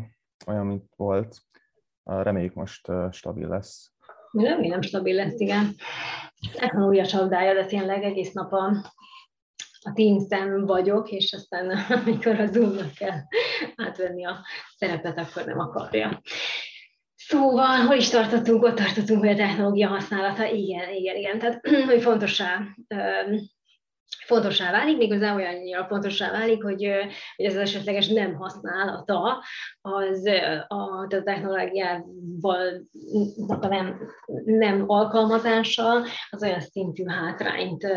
olyan, 0.48 0.66
mint 0.66 0.94
volt. 0.96 1.38
Reméljük 2.04 2.54
most 2.54 2.92
stabil 3.12 3.48
lesz. 3.48 3.92
Remélem 4.32 4.82
stabil 4.82 5.16
lesz, 5.16 5.40
igen. 5.40 5.76
Technológia 6.54 7.06
csapdája, 7.06 7.54
de 7.54 7.66
tényleg 7.66 8.04
egész 8.04 8.32
nap 8.32 8.54
a, 8.54 8.66
a 9.82 9.92
Teams-en 9.94 10.66
vagyok, 10.66 11.12
és 11.12 11.34
aztán 11.34 11.70
amikor 12.02 12.40
a 12.40 12.48
zoom 12.48 12.94
kell 12.96 13.20
átvenni 13.76 14.26
a 14.26 14.46
szerepet, 14.76 15.18
akkor 15.18 15.46
nem 15.46 15.60
akarja. 15.60 16.22
Szóval, 17.32 17.86
hol 17.86 17.96
is 17.96 18.10
tartottunk? 18.10 18.64
Ott 18.64 18.76
tartottunk, 18.76 19.20
hogy 19.20 19.30
a 19.30 19.36
technológia 19.36 19.88
használata, 19.88 20.46
igen, 20.46 20.94
igen, 20.94 21.16
igen. 21.16 21.40
Tehát, 21.40 21.68
hogy 21.90 22.02
fontosá 22.02 22.62
fontossá 24.26 24.72
válik, 24.72 24.98
méghozzá 24.98 25.36
olyannyira 25.36 25.86
fontossá 25.86 26.32
válik, 26.32 26.64
hogy, 26.64 26.92
hogy 27.36 27.46
az 27.46 27.56
esetleges 27.56 28.08
nem 28.08 28.36
használata 28.36 29.44
az 29.82 30.26
a, 30.68 30.68
a 30.68 31.08
technológiával 31.08 32.88
nem, 33.60 34.00
nem 34.46 34.84
alkalmazása 34.88 36.06
az 36.30 36.44
olyan 36.44 36.60
szintű 36.60 37.04
hátrányt 37.06 37.88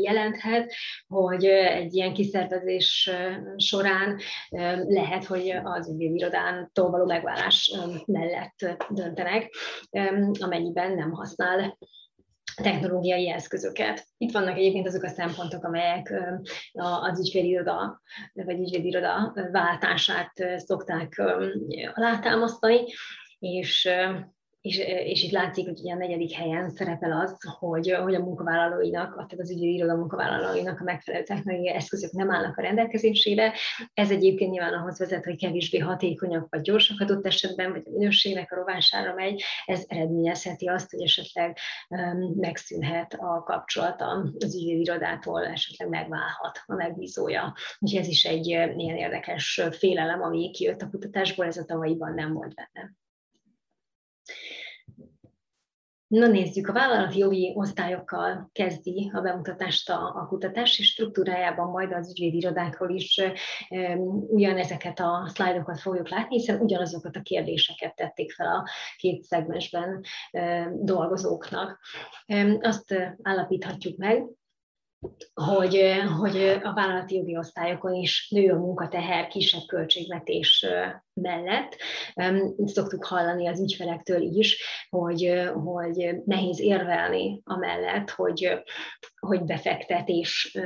jelenthet, 0.00 0.72
hogy 1.06 1.44
egy 1.44 1.94
ilyen 1.94 2.12
kiszervezés 2.12 3.10
során 3.56 4.18
lehet, 4.86 5.24
hogy 5.24 5.60
az 5.64 5.88
ügyvédirodától 5.88 6.90
való 6.90 7.04
megválás 7.04 7.72
mellett 8.06 8.78
döntenek, 8.88 9.54
amennyiben 10.40 10.94
nem 10.94 11.10
használ 11.10 11.78
technológiai 12.62 13.30
eszközöket. 13.30 14.06
Itt 14.16 14.32
vannak 14.32 14.56
egyébként 14.56 14.86
azok 14.86 15.02
a 15.02 15.08
szempontok, 15.08 15.64
amelyek 15.64 16.14
az 16.72 17.20
ügyvédiroda 17.20 18.00
vagy 18.32 18.60
ügyvédiroda 18.60 19.34
váltását 19.52 20.32
szokták 20.56 21.22
alátámasztani, 21.94 22.80
és 23.38 23.88
és, 24.60 24.78
és 25.04 25.22
itt 25.22 25.30
látszik, 25.30 25.66
hogy 25.66 25.80
ugye 25.80 25.92
a 25.92 25.96
negyedik 25.96 26.32
helyen 26.32 26.70
szerepel 26.70 27.12
az, 27.12 27.36
hogy, 27.58 27.90
hogy 27.90 28.14
a 28.14 28.24
munkavállalóinak, 28.24 29.14
tehát 29.14 29.38
az 29.38 29.50
ügyi 29.50 29.74
iroda 29.74 29.96
munkavállalóinak 29.96 30.80
a 30.80 30.84
megfelelő 30.84 31.24
technológiai 31.24 31.74
eszközök 31.74 32.10
nem 32.12 32.30
állnak 32.30 32.56
a 32.56 32.62
rendelkezésére. 32.62 33.52
Ez 33.94 34.10
egyébként 34.10 34.50
nyilván 34.50 34.72
ahhoz 34.72 34.98
vezet, 34.98 35.24
hogy 35.24 35.38
kevésbé 35.38 35.78
hatékonyak 35.78 36.46
vagy 36.50 36.60
gyorsak 36.60 37.00
adott 37.00 37.26
esetben, 37.26 37.70
vagy 37.70 37.82
a 37.84 37.90
minőségnek 37.90 38.52
a 38.52 38.56
rovására 38.56 39.14
megy. 39.14 39.42
Ez 39.66 39.84
eredményezheti 39.86 40.66
azt, 40.66 40.90
hogy 40.90 41.02
esetleg 41.02 41.58
um, 41.88 42.34
megszűnhet 42.36 43.14
a 43.18 43.42
kapcsolat 43.42 44.02
az 44.38 44.54
ügyi 44.54 44.80
irodától, 44.80 45.46
esetleg 45.46 45.88
megválhat 45.88 46.62
a 46.66 46.74
megbízója. 46.74 47.54
Úgyhogy 47.78 48.00
ez 48.00 48.08
is 48.08 48.24
egy 48.24 48.46
ilyen 48.46 48.78
érdekes 48.78 49.62
félelem, 49.70 50.22
ami 50.22 50.50
kijött 50.50 50.82
a 50.82 50.90
kutatásból, 50.90 51.46
ez 51.46 51.56
a 51.56 51.64
tavalyiban 51.64 52.14
nem 52.14 52.32
volt 52.32 52.54
benne. 52.54 52.96
Na 56.08 56.26
nézzük, 56.26 56.68
a 56.68 56.72
vállalati 56.72 57.18
jogi 57.18 57.52
osztályokkal 57.54 58.50
kezdi 58.52 59.10
a 59.14 59.20
bemutatást 59.20 59.90
a, 59.90 60.14
a 60.16 60.26
kutatás, 60.26 60.78
és 60.78 60.86
struktúrájában 60.86 61.70
majd 61.70 61.92
az 61.92 62.10
ügyvédirodákról 62.10 62.90
is 62.90 63.20
um, 63.70 64.26
ugyanezeket 64.28 65.00
a 65.00 65.30
szlájdokat 65.34 65.80
fogjuk 65.80 66.08
látni, 66.08 66.36
hiszen 66.36 66.60
ugyanazokat 66.60 67.16
a 67.16 67.22
kérdéseket 67.22 67.94
tették 67.94 68.32
fel 68.32 68.46
a 68.46 68.68
két 68.96 69.22
szegmensben 69.22 70.00
um, 70.32 70.84
dolgozóknak. 70.84 71.80
Um, 72.26 72.58
azt 72.60 72.94
állapíthatjuk 73.22 73.96
meg, 73.96 74.24
hogy, 75.34 75.92
hogy 76.18 76.36
a 76.62 76.72
vállalati 76.74 77.16
jogi 77.16 77.36
osztályokon 77.36 77.94
is 77.94 78.28
nő 78.30 78.52
a 78.52 78.58
munkateher 78.58 79.26
kisebb 79.26 79.66
költségvetés 79.66 80.66
mellett. 81.12 81.76
Szoktuk 82.64 83.04
hallani 83.04 83.46
az 83.46 83.60
ügyfelektől 83.60 84.22
is, 84.22 84.62
hogy, 84.90 85.50
hogy 85.64 86.16
nehéz 86.24 86.60
érvelni 86.60 87.40
amellett, 87.44 88.10
hogy, 88.10 88.62
hogy 89.20 89.44
befektetés 89.44 90.58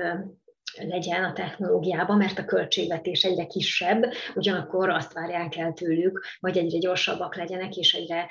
legyen 0.79 1.25
a 1.25 1.33
technológiában, 1.33 2.17
mert 2.17 2.39
a 2.39 2.45
költségvetés 2.45 3.25
egyre 3.25 3.47
kisebb, 3.47 4.13
ugyanakkor 4.35 4.89
azt 4.89 5.13
várják 5.13 5.57
el 5.57 5.73
tőlük, 5.73 6.25
hogy 6.41 6.59
egyre 6.59 6.79
gyorsabbak 6.79 7.37
legyenek, 7.37 7.77
és 7.77 7.95
egyre 7.95 8.29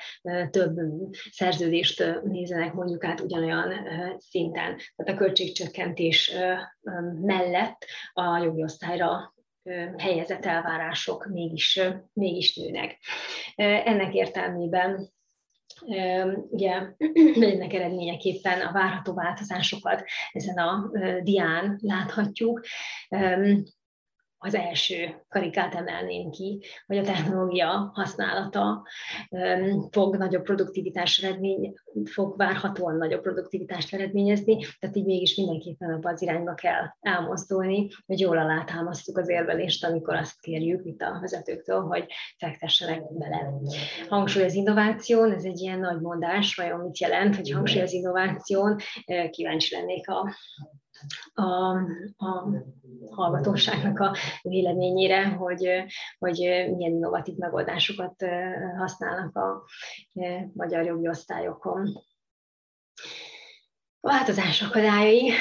több 0.50 0.74
szerződést 1.30 2.20
nézenek 2.24 2.72
mondjuk 2.72 3.04
át 3.04 3.20
ugyanolyan 3.20 3.72
szinten. 4.18 4.76
Tehát 4.96 5.12
a 5.12 5.24
költségcsökkentés 5.24 6.32
mellett 7.20 7.84
a 8.12 8.36
jogi 8.36 8.62
osztályra 8.62 9.34
helyezett 9.98 10.44
elvárások 10.44 11.26
mégis, 11.26 11.80
mégis 12.12 12.56
nőnek. 12.56 12.98
Ennek 13.54 14.14
értelmében 14.14 15.12
ugye 16.50 16.72
ennek 17.40 17.72
eredményeképpen 17.72 18.60
a 18.60 18.72
várható 18.72 19.14
változásokat 19.14 20.04
ezen 20.32 20.56
a 20.56 20.90
dián 21.22 21.78
láthatjuk 21.82 22.60
az 24.44 24.54
első 24.54 25.24
karikát 25.28 25.74
emelném 25.74 26.30
ki, 26.30 26.62
hogy 26.86 26.98
a 26.98 27.02
technológia 27.02 27.90
használata 27.94 28.86
fog 29.90 30.16
nagyobb 30.16 30.42
produktivitást 30.42 31.24
eredmény, 31.24 31.74
fog 32.04 32.36
várhatóan 32.36 32.96
nagyobb 32.96 33.22
produktivitást 33.22 33.94
eredményezni, 33.94 34.58
tehát 34.80 34.96
így 34.96 35.04
mégis 35.04 35.36
mindenképpen 35.36 35.90
abba 35.90 36.10
az 36.10 36.22
irányba 36.22 36.54
kell 36.54 36.84
elmozdulni, 37.00 37.88
hogy 38.06 38.20
jól 38.20 38.38
alátámasztjuk 38.38 39.18
az 39.18 39.28
érvelést, 39.28 39.84
amikor 39.84 40.14
azt 40.14 40.40
kérjük 40.40 40.84
itt 40.84 41.00
a 41.00 41.18
vezetőktől, 41.20 41.80
hogy 41.80 42.06
fektessenek 42.38 43.02
bele. 43.12 43.52
Hangsúly 44.08 44.44
az 44.44 44.54
innováción, 44.54 45.32
ez 45.32 45.44
egy 45.44 45.60
ilyen 45.60 45.78
nagy 45.78 46.00
mondás, 46.00 46.54
vajon 46.54 46.80
mit 46.80 46.98
jelent, 46.98 47.36
hogy 47.36 47.50
hangsúly 47.50 47.82
az 47.82 47.92
innováción, 47.92 48.76
kíváncsi 49.30 49.74
lennék 49.74 50.08
a 50.08 50.34
a, 51.34 51.44
a 52.26 52.48
hallgatóságnak 53.10 53.98
a 53.98 54.16
véleményére, 54.42 55.28
hogy, 55.28 55.84
hogy 56.18 56.38
milyen 56.38 56.92
innovatív 56.92 57.36
megoldásokat 57.36 58.24
használnak 58.78 59.36
a 59.36 59.64
magyar 60.52 60.84
jogi 60.84 61.08
osztályokon. 61.08 61.88
A 64.04 64.08
változás 64.08 64.62
akadályai, 64.62 65.32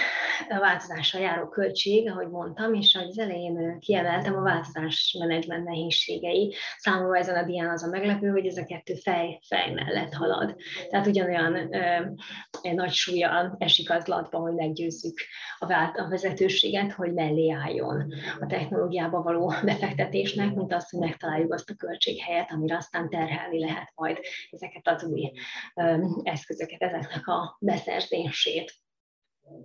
a 0.50 0.60
változással 0.60 1.21
járó 1.21 1.47
költség, 1.47 2.10
ahogy 2.10 2.30
mondtam, 2.30 2.74
és 2.74 2.95
ahogy 2.95 3.08
az 3.08 3.19
elején 3.19 3.80
kiemeltem, 3.80 4.36
a 4.36 4.41
változás 4.41 5.15
menedzsment 5.19 5.65
nehézségei. 5.65 6.56
Számomra 6.78 7.17
ezen 7.17 7.36
a 7.36 7.43
dián 7.43 7.69
az 7.69 7.84
a 7.84 7.88
meglepő, 7.88 8.30
hogy 8.30 8.45
ez 8.45 8.58
a 8.58 8.65
kettő 8.65 8.93
fej, 8.93 9.39
fej 9.47 9.71
mellett 9.74 10.13
halad. 10.13 10.56
Tehát 10.89 11.08
ugyanolyan 11.08 11.76
ö, 11.76 12.71
nagy 12.74 12.91
súlya 12.91 13.56
esik 13.58 13.91
az 13.91 14.06
latba, 14.06 14.38
hogy 14.38 14.54
meggyőzzük 14.54 15.19
a, 15.60 15.65
vált, 15.65 15.97
a 15.97 16.08
vezetőséget, 16.10 16.91
hogy 16.91 17.13
mellé 17.13 17.52
álljon 17.52 18.13
a 18.39 18.45
technológiába 18.45 19.21
való 19.21 19.54
befektetésnek, 19.63 20.54
mint 20.54 20.74
azt, 20.74 20.89
hogy 20.89 21.00
megtaláljuk 21.00 21.54
azt 21.54 21.69
a 21.69 21.76
költséghelyet, 21.76 22.52
amire 22.52 22.76
aztán 22.76 23.10
terhelni 23.10 23.60
lehet 23.60 23.91
majd 23.95 24.19
ezeket 24.52 24.88
az 24.88 25.04
új 25.04 25.32
ö, 25.76 26.06
eszközöket, 26.24 26.82
ezeknek 26.82 27.28
a 27.28 27.58
beszerzését 27.60 28.50
kérdését. 28.51 28.79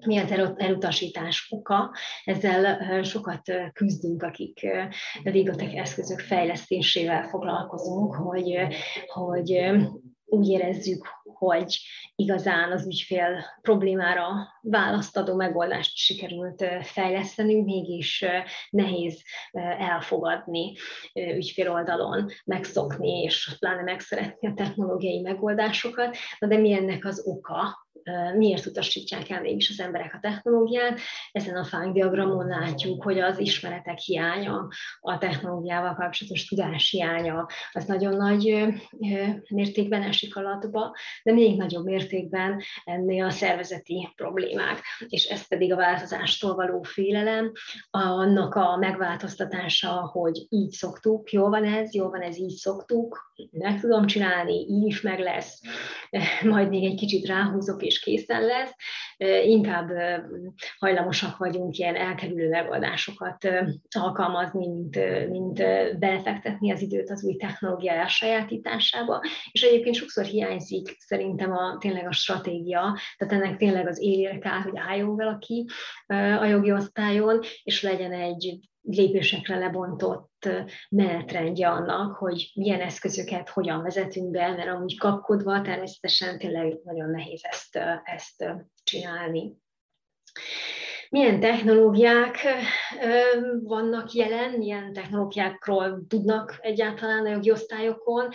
Mi 0.06 0.18
az 0.18 0.30
elutasítás 0.56 1.46
oka? 1.50 1.94
Ezzel 2.24 3.02
sokat 3.02 3.42
küzdünk, 3.72 4.22
akik 4.22 4.66
légotek 5.22 5.74
eszközök 5.74 6.20
fejlesztésével 6.20 7.28
foglalkozunk, 7.28 8.14
hogy, 8.14 8.56
hogy 9.06 9.70
úgy 10.24 10.48
érezzük, 10.48 11.06
hogy 11.22 11.78
igazán 12.14 12.72
az 12.72 12.86
ügyfél 12.86 13.44
problémára 13.60 14.32
választadó 14.60 15.34
megoldást 15.34 15.96
sikerült 15.96 16.64
fejlesztenünk, 16.82 17.64
mégis 17.64 18.24
nehéz 18.70 19.22
elfogadni 19.78 20.76
ügyfél 21.14 21.70
oldalon, 21.70 22.30
megszokni 22.44 23.22
és 23.22 23.56
pláne 23.58 23.82
megszeretni 23.82 24.48
a 24.48 24.54
technológiai 24.54 25.20
megoldásokat. 25.20 26.16
Na 26.38 26.46
de 26.46 26.56
mi 26.56 26.72
ennek 26.72 27.04
az 27.04 27.22
oka? 27.26 27.85
Miért 28.36 28.66
utasítják 28.66 29.30
el 29.30 29.40
mégis 29.40 29.70
az 29.70 29.80
emberek 29.80 30.14
a 30.14 30.18
technológiát. 30.20 31.00
Ezen 31.32 31.56
a 31.56 31.64
fánkdiagramon 31.64 32.46
látjuk, 32.46 33.02
hogy 33.02 33.18
az 33.18 33.38
ismeretek 33.38 33.98
hiánya, 33.98 34.68
a 35.00 35.18
technológiával 35.18 35.94
kapcsolatos 35.94 36.46
tudás 36.46 36.90
hiánya, 36.90 37.46
az 37.72 37.84
nagyon 37.84 38.16
nagy 38.16 38.66
mértékben 39.48 40.02
esik 40.02 40.36
alatba, 40.36 40.96
de 41.22 41.32
még 41.32 41.56
nagyobb 41.56 41.84
mértékben 41.84 42.62
ennél 42.84 43.24
a 43.24 43.30
szervezeti 43.30 44.12
problémák, 44.16 44.80
és 45.08 45.24
ez 45.24 45.48
pedig 45.48 45.72
a 45.72 45.76
változástól 45.76 46.54
való 46.54 46.82
félelem, 46.82 47.52
annak 47.90 48.54
a 48.54 48.76
megváltoztatása, 48.76 50.10
hogy 50.12 50.46
így 50.48 50.70
szoktuk, 50.70 51.32
jó 51.32 51.48
van 51.48 51.64
ez, 51.64 51.94
jó 51.94 52.08
van 52.08 52.20
ez, 52.20 52.38
így 52.38 52.54
szoktuk, 52.54 53.34
meg 53.50 53.80
tudom 53.80 54.06
csinálni, 54.06 54.52
így 54.52 54.86
is 54.86 55.00
meg 55.00 55.18
lesz, 55.18 55.60
majd 56.42 56.68
még 56.68 56.84
egy 56.84 56.98
kicsit 56.98 57.26
ráhúzok, 57.26 57.82
és 57.82 57.95
készen 57.98 58.42
lesz, 58.42 58.74
inkább 59.44 59.90
hajlamosak 60.78 61.36
vagyunk 61.36 61.76
ilyen 61.76 61.96
elkerülő 61.96 62.48
megoldásokat 62.48 63.48
alkalmazni, 63.98 64.66
mint, 64.66 65.28
mint 65.28 65.58
belefektetni 65.98 66.72
az 66.72 66.80
időt 66.80 67.10
az 67.10 67.24
új 67.24 67.36
technológia 67.36 67.92
elsajátításába, 67.92 69.20
és 69.50 69.62
egyébként 69.62 69.94
sokszor 69.94 70.24
hiányzik 70.24 70.96
szerintem 70.98 71.52
a, 71.52 71.76
tényleg 71.78 72.06
a 72.06 72.12
stratégia, 72.12 72.98
tehát 73.16 73.34
ennek 73.34 73.56
tényleg 73.56 73.86
az 73.86 74.00
élére 74.00 74.38
kell, 74.38 74.60
hogy 74.60 74.74
álljon 74.74 75.16
valaki 75.16 75.66
a 76.40 76.44
jogi 76.44 76.72
osztályon, 76.72 77.40
és 77.62 77.82
legyen 77.82 78.12
egy 78.12 78.58
lépésekre 78.82 79.58
lebontott 79.58 80.35
menetrendje 80.88 81.68
annak, 81.68 82.16
hogy 82.16 82.50
milyen 82.54 82.80
eszközöket 82.80 83.48
hogyan 83.48 83.82
vezetünk 83.82 84.30
be, 84.30 84.48
mert 84.52 84.68
amúgy 84.68 84.98
kapkodva 84.98 85.60
természetesen 85.60 86.38
tényleg 86.38 86.78
nagyon 86.84 87.10
nehéz 87.10 87.44
ezt, 87.44 87.78
ezt 88.04 88.44
csinálni 88.82 89.56
milyen 91.10 91.40
technológiák 91.40 92.38
vannak 93.62 94.12
jelen, 94.12 94.50
milyen 94.50 94.92
technológiákról 94.92 96.04
tudnak 96.08 96.58
egyáltalán 96.60 97.26
a 97.26 97.28
jogi 97.28 97.50
osztályokon. 97.50 98.28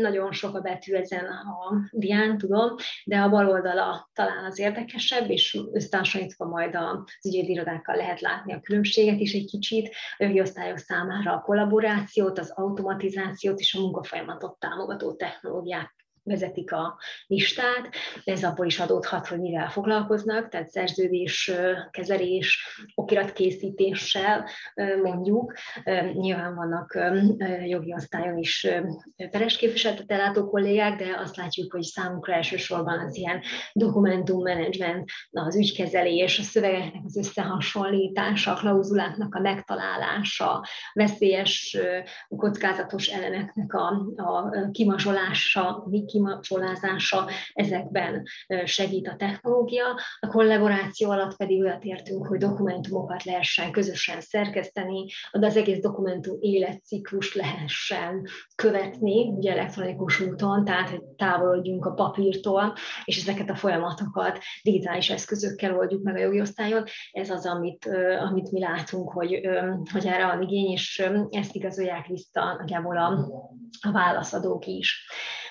Nagyon 0.00 0.32
sok 0.32 0.54
a 0.54 0.60
betű 0.60 0.94
ezen 0.94 1.24
a 1.24 1.74
dián, 1.90 2.38
tudom, 2.38 2.74
de 3.04 3.18
a 3.18 3.28
bal 3.28 3.48
oldala 3.48 4.10
talán 4.12 4.44
az 4.44 4.58
érdekesebb, 4.58 5.30
és 5.30 5.58
összehasonlítva 5.72 6.44
majd 6.44 6.74
az 6.74 7.26
ügyvédirodákkal 7.26 7.96
lehet 7.96 8.20
látni 8.20 8.52
a 8.52 8.60
különbséget 8.60 9.20
is 9.20 9.32
egy 9.32 9.46
kicsit. 9.46 9.88
A 10.18 10.24
jogi 10.24 10.40
osztályok 10.40 10.78
számára 10.78 11.32
a 11.32 11.40
kollaborációt, 11.40 12.38
az 12.38 12.50
automatizációt 12.54 13.58
és 13.58 13.74
a 13.74 13.80
munkafolyamatot 13.80 14.58
támogató 14.58 15.14
technológiák 15.14 15.97
vezetik 16.28 16.72
a 16.72 16.98
listát, 17.26 17.88
ez 18.24 18.44
abból 18.44 18.66
is 18.66 18.78
adódhat, 18.78 19.26
hogy 19.26 19.40
mivel 19.40 19.70
foglalkoznak, 19.70 20.48
tehát 20.48 20.68
szerződés, 20.68 21.52
kezelés, 21.90 22.58
okiratkészítéssel 22.94 24.48
mondjuk. 25.02 25.54
Nyilván 26.12 26.54
vannak 26.54 26.98
jogi 27.64 27.92
osztályon 27.94 28.38
is 28.38 28.68
peres 29.30 29.56
képviseletet 29.56 30.10
ellátó 30.10 30.48
kollégák, 30.48 30.98
de 30.98 31.16
azt 31.18 31.36
látjuk, 31.36 31.72
hogy 31.72 31.82
számukra 31.82 32.34
elsősorban 32.34 32.98
az 32.98 33.16
ilyen 33.16 33.40
dokumentummenedzsment, 33.72 35.10
az 35.30 35.56
ügykezelés, 35.56 36.38
a 36.38 36.42
szövegeknek 36.42 37.02
az 37.04 37.16
összehasonlítása, 37.16 38.52
a 38.52 38.58
klauzuláknak 38.58 39.34
a 39.34 39.40
megtalálása, 39.40 40.66
veszélyes, 40.92 41.78
kockázatos 42.28 43.06
elemeknek 43.06 43.74
a, 43.74 43.88
a 44.16 44.50
kimazsolása, 44.70 45.84
kimacsolázása, 46.18 47.28
ezekben 47.52 48.22
segít 48.64 49.08
a 49.08 49.16
technológia. 49.16 49.84
A 50.20 50.26
kollaboráció 50.26 51.10
alatt 51.10 51.36
pedig 51.36 51.60
olyat 51.60 51.84
értünk, 51.84 52.26
hogy 52.26 52.38
dokumentumokat 52.38 53.24
lehessen 53.24 53.70
közösen 53.70 54.20
szerkeszteni, 54.20 55.06
de 55.32 55.46
az 55.46 55.56
egész 55.56 55.80
dokumentum 55.80 56.36
életciklust 56.40 57.34
lehessen 57.34 58.26
követni, 58.54 59.28
ugye 59.28 59.52
elektronikus 59.52 60.20
úton, 60.20 60.64
tehát 60.64 60.90
hogy 60.90 61.02
távolodjunk 61.16 61.86
a 61.86 61.92
papírtól, 61.92 62.74
és 63.04 63.20
ezeket 63.20 63.50
a 63.50 63.56
folyamatokat 63.56 64.38
digitális 64.62 65.10
eszközökkel 65.10 65.76
oldjuk 65.76 66.02
meg 66.02 66.16
a 66.16 66.20
jogi 66.20 66.40
osztályon. 66.40 66.84
Ez 67.12 67.30
az, 67.30 67.46
amit, 67.46 67.88
amit 68.28 68.50
mi 68.50 68.60
látunk, 68.60 69.12
hogy, 69.12 69.40
hogy 69.92 70.06
erre 70.06 70.26
van 70.26 70.42
igény, 70.42 70.70
és 70.70 71.10
ezt 71.30 71.54
igazolják 71.54 72.06
vissza 72.06 72.56
nagyjából 72.58 72.96
a, 72.96 73.08
a 73.80 73.92
válaszadók 73.92 74.66
is. 74.66 75.06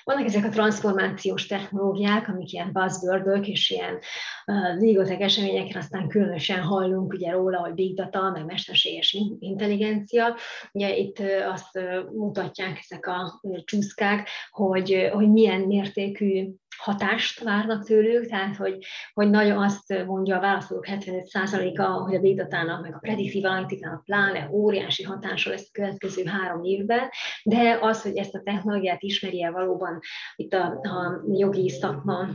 Vannak 0.08 0.26
ezek 0.26 0.46
a 0.46 0.50
transformációs 0.50 1.46
technológiák, 1.46 2.28
amik 2.28 2.52
ilyen 2.52 2.72
buzzwordök 2.74 3.48
és 3.48 3.70
ilyen 3.70 4.00
uh, 4.46 5.22
eseményekre 5.22 5.80
aztán 5.80 6.08
különösen 6.08 6.62
hallunk 6.62 7.13
ugye 7.13 7.32
róla, 7.32 7.58
hogy 7.58 7.74
big 7.74 7.96
data, 7.96 8.32
meg 8.32 8.46
mesterséges 8.46 9.17
intelligencia. 9.39 10.36
Ugye 10.72 10.96
itt 10.96 11.20
azt 11.50 11.80
mutatják 12.13 12.80
ezek 12.80 13.08
a 13.08 13.41
csúszkák, 13.63 14.30
hogy, 14.50 15.10
hogy 15.13 15.32
milyen 15.32 15.62
mértékű 15.62 16.54
hatást 16.78 17.44
várnak 17.44 17.86
tőlük, 17.86 18.28
tehát 18.28 18.56
hogy, 18.56 18.86
hogy 19.13 19.30
nagyon 19.30 19.63
azt 19.63 20.06
mondja 20.06 20.38
a 20.38 20.40
válaszolók 20.40 20.86
75%-a, 20.90 21.84
hogy 21.84 22.16
a 22.16 22.20
big 22.20 22.36
data 22.36 22.80
meg 22.82 22.94
a 22.96 23.00
prediktív 23.00 23.46
analitikának 23.46 24.04
pláne 24.04 24.50
óriási 24.52 25.04
hatása 25.04 25.50
lesz 25.50 25.68
a 25.68 25.72
következő 25.72 26.26
három 26.26 26.63
évben, 26.63 27.10
de 27.44 27.78
az, 27.82 28.02
hogy 28.02 28.18
ezt 28.18 28.36
a 28.36 28.42
technológiát 28.42 29.04
ismerje 29.04 29.52
valóban 29.52 30.00
itt 30.36 30.54
a, 30.54 30.66
a 30.66 31.22
jogi 31.32 31.70
szakma 31.70 32.28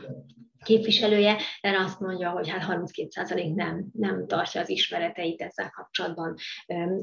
képviselője, 0.63 1.37
erre 1.61 1.79
azt 1.79 2.01
mondja, 2.01 2.31
hogy 2.31 2.49
hát 2.49 2.65
32% 2.69 3.55
nem, 3.55 3.85
nem 3.93 4.27
tartja 4.27 4.61
az 4.61 4.69
ismereteit 4.69 5.41
ezzel 5.41 5.71
kapcsolatban 5.71 6.35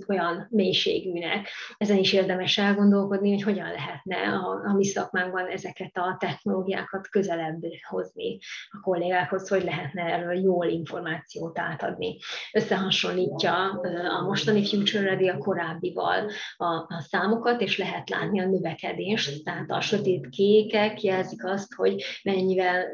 olyan 0.07 0.47
mélységűnek. 0.49 1.47
Ezen 1.77 1.97
is 1.97 2.13
érdemes 2.13 2.57
elgondolkodni, 2.57 3.29
hogy 3.29 3.43
hogyan 3.43 3.71
lehetne 3.71 4.15
a, 4.15 4.61
a 4.65 4.73
mi 4.73 4.85
szakmánkban 4.85 5.47
ezeket 5.47 5.97
a 5.97 6.15
technológiákat 6.19 7.07
közelebb 7.07 7.61
hozni 7.87 8.37
a 8.69 8.79
kollégákhoz, 8.79 9.49
hogy 9.49 9.63
lehetne 9.63 10.03
erről 10.03 10.39
jól 10.39 10.65
információt 10.65 11.59
átadni. 11.59 12.17
Összehasonlítja 12.53 13.79
a 14.19 14.23
mostani 14.23 14.65
Future 14.65 15.03
Ready 15.03 15.27
a 15.27 15.37
korábbival 15.37 16.31
a, 16.57 16.65
a 16.65 17.05
számokat, 17.09 17.61
és 17.61 17.77
lehet 17.77 18.09
látni 18.09 18.39
a 18.39 18.47
növekedést, 18.47 19.43
tehát 19.43 19.71
a 19.71 19.81
sötét 19.81 20.29
kékek 20.29 21.01
jelzik 21.01 21.45
azt, 21.45 21.73
hogy 21.73 22.03
mennyivel 22.23 22.85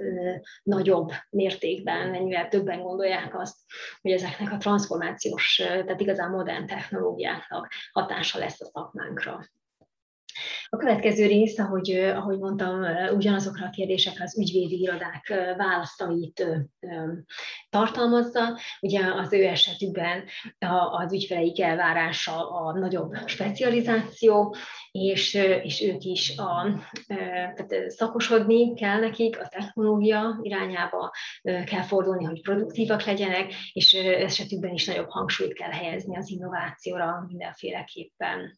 nagyobb 0.63 1.11
mértékben, 1.29 2.09
mennyivel 2.09 2.47
többen 2.47 2.81
gondolják 2.81 3.39
azt, 3.39 3.57
hogy 4.01 4.11
ezeknek 4.11 4.51
a 4.51 4.57
transformációs, 4.57 5.55
tehát 5.55 6.01
igazán 6.01 6.29
modern 6.29 6.65
technológiáknak 6.65 7.67
hatása 7.91 8.39
lesz 8.39 8.61
a 8.61 8.65
szakmánkra. 8.65 9.45
A 10.69 10.77
következő 10.77 11.25
rész, 11.25 11.59
ahogy, 11.59 11.91
ahogy 11.91 12.37
mondtam, 12.39 12.83
ugyanazokra 13.15 13.65
a 13.65 13.69
kérdésekre 13.69 14.23
az 14.23 14.39
ügyvédi 14.39 14.81
irodák 14.81 15.33
választait 15.57 16.45
tartalmazza. 17.69 18.59
Ugye 18.81 19.01
az 19.13 19.33
ő 19.33 19.45
esetükben 19.45 20.23
az 20.91 21.13
ügyfeleik 21.13 21.61
elvárása 21.61 22.49
a 22.49 22.77
nagyobb 22.79 23.13
specializáció, 23.25 24.55
és, 24.91 25.33
és 25.63 25.81
ők 25.81 26.03
is 26.03 26.37
a, 26.37 26.79
tehát 27.07 27.89
szakosodni 27.89 28.73
kell 28.73 28.99
nekik, 28.99 29.39
a 29.39 29.47
technológia 29.47 30.39
irányába 30.41 31.11
kell 31.41 31.81
fordulni, 31.81 32.23
hogy 32.23 32.41
produktívak 32.41 33.03
legyenek, 33.03 33.53
és 33.73 33.93
esetükben 33.93 34.73
is 34.73 34.85
nagyobb 34.85 35.09
hangsúlyt 35.09 35.53
kell 35.53 35.71
helyezni 35.71 36.17
az 36.17 36.29
innovációra 36.29 37.25
mindenféleképpen 37.27 38.57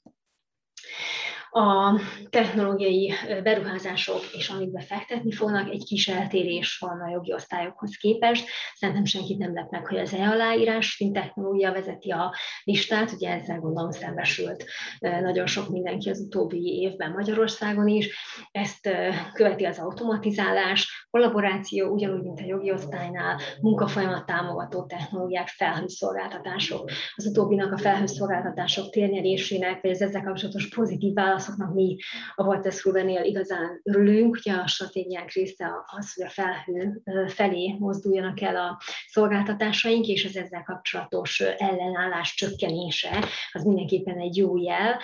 a 1.51 1.99
technológiai 2.29 3.13
beruházások 3.43 4.21
és 4.33 4.49
amikbe 4.49 4.81
fektetni 4.81 5.31
fognak, 5.31 5.69
egy 5.69 5.83
kis 5.83 6.07
eltérés 6.07 6.77
van 6.77 7.01
a 7.01 7.09
jogi 7.09 7.33
osztályokhoz 7.33 7.95
képest. 7.95 8.47
Szerintem 8.75 9.05
senkit 9.05 9.37
nem 9.37 9.53
lep 9.53 9.71
meg, 9.71 9.87
hogy 9.87 9.97
az 9.97 10.13
e-aláírás 10.13 11.03
technológia 11.13 11.71
vezeti 11.71 12.11
a 12.11 12.33
listát, 12.63 13.11
ugye 13.11 13.29
ezzel 13.29 13.59
gondolom 13.59 13.91
szembesült 13.91 14.65
nagyon 14.99 15.45
sok 15.45 15.69
mindenki 15.69 16.09
az 16.09 16.19
utóbbi 16.19 16.79
évben 16.81 17.11
Magyarországon 17.11 17.87
is. 17.87 18.17
Ezt 18.51 18.89
követi 19.33 19.65
az 19.65 19.79
automatizálás, 19.79 21.07
kollaboráció, 21.09 21.87
ugyanúgy, 21.87 22.21
mint 22.23 22.39
a 22.39 22.45
jogi 22.45 22.71
osztálynál, 22.71 23.39
munkafolyamat 23.61 24.25
támogató 24.25 24.85
technológiák, 24.85 25.47
felhőszolgáltatások. 25.47 26.89
Az 27.15 27.25
utóbbinak 27.25 27.71
a 27.71 27.77
felhőszolgáltatások 27.77 28.89
térnyerésének, 28.89 29.81
vagy 29.81 29.91
az 29.91 30.01
ezzel 30.01 30.23
kapcsolatos 30.23 30.69
pozitív 30.69 31.13
válaszoknak 31.37 31.73
mi 31.73 31.97
a 32.35 32.43
Walters 32.43 32.83
Rubenél 32.83 33.23
igazán 33.23 33.81
örülünk. 33.83 34.35
Ugye 34.35 34.53
a 34.53 34.67
stratégiánk 34.67 35.31
része 35.31 35.71
az, 35.85 36.13
hogy 36.13 36.25
a 36.25 36.29
felhő 36.29 37.01
felé 37.27 37.75
mozduljanak 37.79 38.41
el 38.41 38.55
a 38.55 38.81
szolgáltatásaink, 39.07 40.07
és 40.07 40.25
az 40.25 40.37
ezzel 40.37 40.63
kapcsolatos 40.63 41.39
ellenállás 41.39 42.33
csökkenése 42.33 43.25
az 43.51 43.63
mindenképpen 43.63 44.19
egy 44.19 44.37
jó 44.37 44.57
jel. 44.57 44.99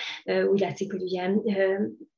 Úgy 0.52 0.60
látszik, 0.60 0.92
hogy 0.92 1.02
ugye 1.02 1.30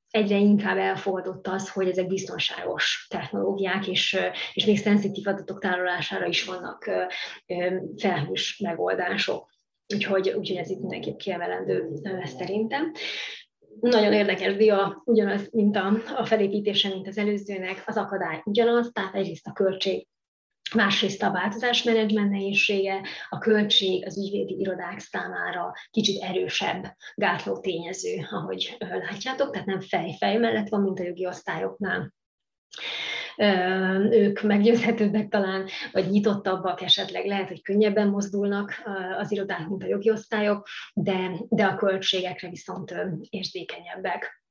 egyre 0.09 0.37
inkább 0.37 0.77
elfogadott 0.77 1.47
az, 1.47 1.69
hogy 1.69 1.87
ezek 1.87 2.07
biztonságos 2.07 3.07
technológiák, 3.09 3.87
és, 3.87 4.17
és 4.53 4.65
még 4.65 4.77
szenzitív 4.77 5.27
adatok 5.27 5.59
tárolására 5.59 6.25
is 6.25 6.43
vannak 6.43 6.89
felhős 7.97 8.59
megoldások. 8.59 9.53
Úgyhogy, 9.93 10.29
úgyhogy 10.29 10.57
ez 10.57 10.69
itt 10.69 10.79
mindenképp 10.79 11.17
kiemelendő 11.17 11.89
szerintem 12.23 12.91
nagyon 13.79 14.13
érdekes 14.13 14.55
dia, 14.55 15.01
ugyanaz, 15.05 15.49
mint 15.51 15.75
a, 15.75 15.91
a 16.15 16.25
felépítése, 16.25 16.89
mint 16.89 17.07
az 17.07 17.17
előzőnek, 17.17 17.83
az 17.85 17.97
akadály 17.97 18.41
ugyanaz, 18.45 18.89
tehát 18.93 19.15
egyrészt 19.15 19.47
a 19.47 19.53
költség 19.53 20.07
Másrészt 20.73 21.23
a 21.23 21.31
változásmenedzsment 21.31 22.31
nehézsége, 22.31 23.01
a 23.29 23.37
költség 23.37 24.05
az 24.05 24.17
ügyvédi 24.17 24.59
irodák 24.59 24.99
számára 24.99 25.73
kicsit 25.91 26.21
erősebb 26.21 26.95
gátló 27.15 27.59
tényező, 27.59 28.27
ahogy 28.29 28.77
látjátok, 28.79 29.51
tehát 29.51 29.67
nem 29.67 29.81
fej-fej 29.81 30.37
mellett 30.37 30.69
van, 30.69 30.81
mint 30.81 30.99
a 30.99 31.03
jogi 31.03 31.25
osztályoknál. 31.25 32.13
Ők 34.11 34.41
meggyőzhetőbbek 34.41 35.27
talán, 35.27 35.65
vagy 35.91 36.09
nyitottabbak 36.09 36.81
esetleg, 36.81 37.25
lehet, 37.25 37.47
hogy 37.47 37.61
könnyebben 37.61 38.07
mozdulnak 38.07 38.73
az 39.17 39.31
irodák, 39.31 39.67
mint 39.67 39.83
a 39.83 39.87
jogi 39.87 40.11
osztályok, 40.11 40.67
de, 40.93 41.31
de 41.49 41.65
a 41.65 41.75
költségekre 41.75 42.49
viszont 42.49 42.95
érzékenyebbek. 43.29 44.43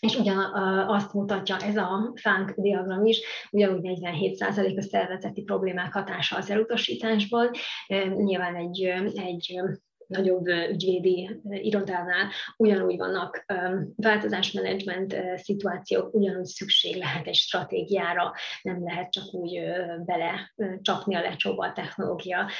És 0.00 0.16
ugyan 0.16 0.38
azt 0.88 1.12
mutatja 1.12 1.56
ez 1.56 1.76
a 1.76 2.12
fánk 2.14 2.52
diagram 2.56 3.04
is, 3.04 3.20
ugyanúgy 3.50 3.80
47% 3.82 4.76
a 4.76 4.82
szervezeti 4.82 5.42
problémák 5.42 5.92
hatása 5.92 6.36
az 6.36 6.50
elutasításban. 6.50 7.50
Nyilván 8.16 8.54
egy, 8.54 8.82
egy 9.14 9.60
nagyobb 10.12 10.46
ügyvédi 10.46 11.40
irodánál 11.50 12.30
ugyanúgy 12.56 12.96
vannak 12.96 13.44
változásmenedzsment 13.96 15.16
szituációk, 15.36 16.14
ugyanúgy 16.14 16.44
szükség 16.44 16.96
lehet 16.96 17.26
egy 17.26 17.34
stratégiára, 17.34 18.32
nem 18.62 18.84
lehet 18.84 19.10
csak 19.10 19.34
úgy 19.34 19.60
bele 20.04 20.52
csapni 20.82 21.14
a 21.14 21.20
lecsóba 21.20 21.66
a 21.66 21.72
technológia 21.72 22.50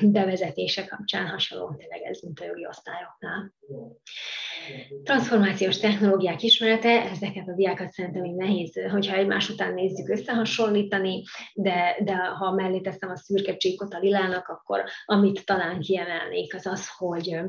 bevezetése 0.00 0.84
kapcsán 0.84 1.26
hasonló 1.26 1.74
tényleg 1.74 2.02
ez, 2.02 2.20
mint 2.20 2.40
a 2.40 2.44
jogi 2.44 2.66
osztályoknál. 2.66 3.52
Transformációs 5.04 5.78
technológiák 5.78 6.42
ismerete, 6.42 7.10
ezeket 7.10 7.48
a 7.48 7.54
diákat 7.54 7.92
szerintem 7.92 8.22
még 8.22 8.34
nehéz, 8.34 8.80
hogyha 8.90 9.16
egymás 9.16 9.48
után 9.48 9.74
nézzük 9.74 10.08
összehasonlítani, 10.08 11.22
de, 11.54 11.96
de 12.00 12.14
ha 12.14 12.52
mellé 12.52 12.80
teszem 12.80 13.10
a 13.10 13.16
szürke 13.16 13.56
csíkot 13.56 13.94
a 13.94 13.98
lilának, 13.98 14.48
akkor 14.48 14.84
amit 15.04 15.44
talán 15.44 15.80
kiemelnék, 16.42 16.54
az 16.54 16.66
az, 16.66 16.96
hogy 16.96 17.40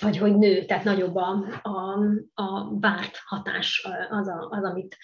hogy, 0.00 0.18
hogy 0.18 0.36
nő, 0.38 0.64
tehát 0.64 0.84
nagyobb 0.84 1.16
a, 1.16 1.60
a, 1.62 1.98
a 2.34 2.78
várt 2.80 3.16
hatás, 3.24 3.88
az, 4.10 4.28
a, 4.28 4.48
az, 4.50 4.64
amit 4.64 4.96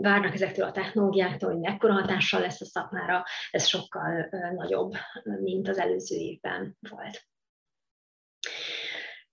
várnak 0.00 0.34
ezektől 0.34 0.66
a 0.66 0.72
technológiáktól, 0.72 1.50
hogy 1.50 1.60
mekkora 1.60 1.92
hatással 1.92 2.40
lesz 2.40 2.60
a 2.60 2.64
szakmára, 2.64 3.24
ez 3.50 3.66
sokkal 3.66 4.28
nagyobb, 4.54 4.92
mint 5.40 5.68
az 5.68 5.78
előző 5.78 6.16
évben 6.16 6.76
volt. 6.90 7.26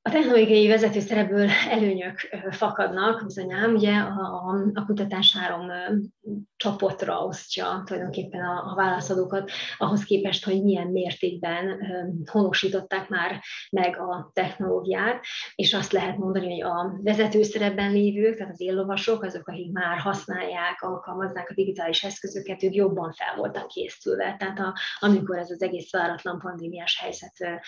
A 0.03 0.09
technológiai 0.09 0.67
vezető 0.67 0.99
szerepből 0.99 1.49
előnyök 1.69 2.19
fakadnak, 2.49 3.25
bizonyám, 3.25 3.73
ugye 3.73 3.93
a, 3.93 4.55
a 4.73 4.85
kutatás 4.85 5.37
három 5.37 5.67
csoportra 6.55 7.25
osztja 7.25 7.83
tulajdonképpen 7.85 8.41
a, 8.41 8.71
a 8.71 8.75
válaszadókat, 8.75 9.51
ahhoz 9.77 10.03
képest, 10.03 10.45
hogy 10.45 10.63
milyen 10.63 10.87
mértékben 10.87 11.79
honosították 12.31 13.09
már 13.09 13.41
meg 13.71 13.99
a 13.99 14.31
technológiát, 14.33 15.25
és 15.55 15.73
azt 15.73 15.91
lehet 15.91 16.17
mondani, 16.17 16.59
hogy 16.59 16.71
a 16.71 16.99
vezető 17.03 17.43
szerepben 17.43 17.91
lévők, 17.91 18.37
tehát 18.37 18.51
az 18.51 18.61
éllovasok, 18.61 19.23
azok, 19.23 19.47
akik 19.47 19.71
már 19.71 19.97
használják, 19.97 20.81
alkalmazzák 20.81 21.49
a 21.49 21.53
digitális 21.53 22.03
eszközöket, 22.03 22.63
ők 22.63 22.75
jobban 22.75 23.11
fel 23.11 23.35
voltak 23.35 23.67
készülve. 23.67 24.35
Tehát 24.39 24.59
a, 24.59 24.73
amikor 24.99 25.37
ez 25.37 25.51
az 25.51 25.61
egész 25.61 25.91
váratlan 25.91 26.39
pandémiás 26.39 26.99
helyzet 26.99 27.63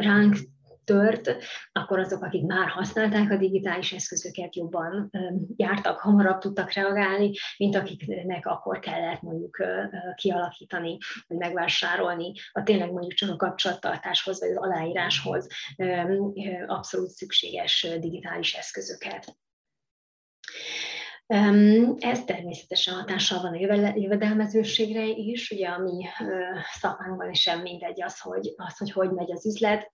ránk 0.00 0.36
tört, 0.84 1.36
akkor 1.72 1.98
azok, 1.98 2.22
akik 2.22 2.46
már 2.46 2.68
használták 2.68 3.30
a 3.30 3.36
digitális 3.36 3.92
eszközöket, 3.92 4.56
jobban 4.56 5.10
jártak, 5.56 5.98
hamarabb 5.98 6.38
tudtak 6.38 6.72
reagálni, 6.72 7.32
mint 7.56 7.76
akiknek 7.76 8.46
akkor 8.46 8.78
kellett 8.78 9.20
mondjuk 9.20 9.56
kialakítani, 10.14 10.98
vagy 11.26 11.38
megvásárolni 11.38 12.32
a 12.52 12.62
tényleg 12.62 12.90
mondjuk 12.90 13.12
csak 13.12 13.30
a 13.30 13.36
kapcsolattartáshoz, 13.36 14.40
vagy 14.40 14.50
az 14.50 14.56
aláíráshoz 14.56 15.46
abszolút 16.66 17.10
szükséges 17.10 17.86
digitális 18.00 18.54
eszközöket. 18.54 19.36
Ez 21.98 22.24
természetesen 22.24 22.94
hatással 22.94 23.42
van 23.42 23.52
a 23.52 23.92
jövedelmezőségre 23.94 25.04
is, 25.04 25.50
ugye 25.50 25.68
a 25.68 25.78
mi 25.78 26.06
szakmánkban 26.72 27.30
is 27.30 27.40
sem 27.40 27.60
mindegy 27.60 28.02
az, 28.02 28.20
hogy, 28.20 28.52
az, 28.56 28.78
hogy 28.78 28.92
hogy 28.92 29.10
megy 29.10 29.32
az 29.32 29.46
üzlet, 29.46 29.92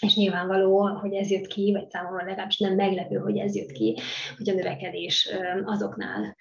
és 0.00 0.14
nyilvánvaló, 0.14 0.86
hogy 0.86 1.14
ez 1.14 1.30
jött 1.30 1.46
ki, 1.46 1.72
vagy 1.72 1.90
számomra 1.90 2.24
legalábbis 2.24 2.58
nem 2.58 2.74
meglepő, 2.74 3.16
hogy 3.16 3.38
ez 3.38 3.56
jött 3.56 3.72
ki, 3.72 3.98
hogy 4.36 4.50
a 4.50 4.54
növekedés 4.54 5.30
azoknál 5.64 6.36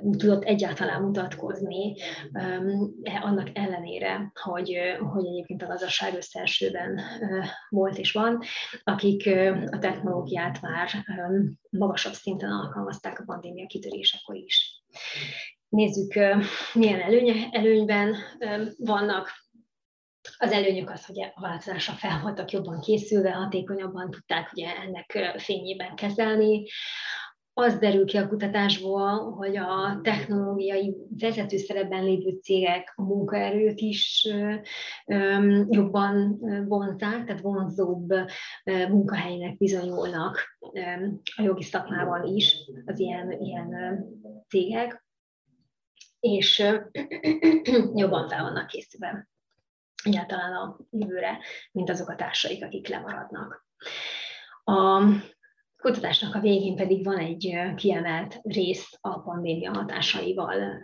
tudott 0.00 0.44
egyáltalán 0.44 1.02
mutatkozni, 1.02 1.94
e, 2.32 3.20
annak 3.22 3.48
ellenére, 3.52 4.32
hogy, 4.42 4.78
hogy 5.12 5.26
egyébként 5.26 5.62
a 5.62 5.66
gazdaság 5.66 6.14
összeesőben 6.14 7.00
volt 7.68 7.98
és 7.98 8.12
van, 8.12 8.42
akik 8.84 9.26
a 9.70 9.78
technológiát 9.78 10.60
már 10.60 10.90
magasabb 11.70 12.12
szinten 12.12 12.50
alkalmazták 12.50 13.20
a 13.20 13.24
pandémia 13.26 13.66
kitörésekor 13.66 14.36
is. 14.36 14.82
Nézzük, 15.68 16.14
milyen 16.74 17.00
előny, 17.00 17.48
előnyben 17.50 18.14
vannak 18.78 19.28
az 20.38 20.52
előnyök 20.52 20.90
az, 20.90 21.06
hogy 21.06 21.20
a 21.20 21.40
változásra 21.40 21.92
fel 21.92 22.20
voltak 22.22 22.50
jobban 22.50 22.80
készülve, 22.80 23.30
hatékonyabban 23.30 24.10
tudták 24.10 24.52
ugye 24.52 24.76
ennek 24.76 25.34
fényében 25.38 25.94
kezelni. 25.94 26.66
Az 27.52 27.78
derül 27.78 28.04
ki 28.04 28.16
a 28.16 28.28
kutatásból, 28.28 29.32
hogy 29.32 29.56
a 29.56 30.00
technológiai 30.02 30.96
vezető 31.18 31.56
szerepben 31.56 32.04
lévő 32.04 32.38
cégek 32.42 32.92
a 32.96 33.02
munkaerőt 33.02 33.80
is 33.80 34.28
jobban 35.68 36.38
vonzák, 36.68 37.24
tehát 37.24 37.40
vonzóbb 37.40 38.08
munkahelynek 38.64 39.56
bizonyulnak 39.56 40.58
a 41.36 41.42
jogi 41.42 41.62
szakmában 41.62 42.24
is 42.24 42.56
az 42.84 42.98
ilyen, 42.98 43.30
ilyen 43.30 43.98
cégek, 44.48 45.04
és 46.20 46.58
jobban 47.94 48.28
fel 48.28 48.42
vannak 48.42 48.66
készülve 48.66 49.28
egyáltalán 50.02 50.52
a 50.52 50.76
jövőre, 50.90 51.38
mint 51.72 51.90
azok 51.90 52.08
a 52.08 52.14
társaik, 52.14 52.64
akik 52.64 52.88
lemaradnak. 52.88 53.66
A 54.64 55.02
kutatásnak 55.80 56.34
a 56.34 56.40
végén 56.40 56.76
pedig 56.76 57.04
van 57.04 57.18
egy 57.18 57.58
kiemelt 57.76 58.38
rész 58.42 58.98
a 59.00 59.20
pandémia 59.20 59.72
hatásaival 59.72 60.80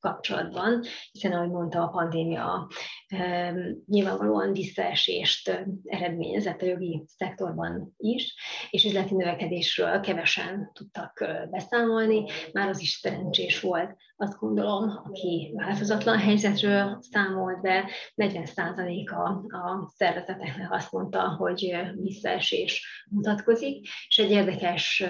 kapcsolatban, 0.00 0.82
hiszen 1.12 1.32
ahogy 1.32 1.50
mondta, 1.50 1.82
a 1.82 1.88
pandémia 1.88 2.68
nyilvánvalóan 3.86 4.52
visszaesést 4.52 5.66
eredményezett 5.84 6.62
a 6.62 6.66
jogi 6.66 7.04
szektorban 7.06 7.94
is, 7.96 8.34
és 8.70 8.84
üzleti 8.84 9.14
növekedésről 9.14 10.00
kevesen 10.00 10.70
tudtak 10.72 11.24
beszámolni, 11.50 12.24
már 12.52 12.68
az 12.68 12.80
is 12.80 12.90
szerencsés 12.90 13.60
volt, 13.60 13.96
azt 14.20 14.38
gondolom, 14.38 15.00
aki 15.04 15.52
változatlan 15.56 16.18
helyzetről 16.18 16.98
számolt 17.10 17.60
be, 17.60 17.90
40%-a 18.16 19.20
a 19.56 19.92
szervezeteknek 19.96 20.72
azt 20.72 20.92
mondta, 20.92 21.20
hogy 21.20 21.76
visszaesés 21.94 23.04
mutatkozik, 23.10 23.88
és 24.08 24.18
egy 24.18 24.30
érdekes 24.30 25.04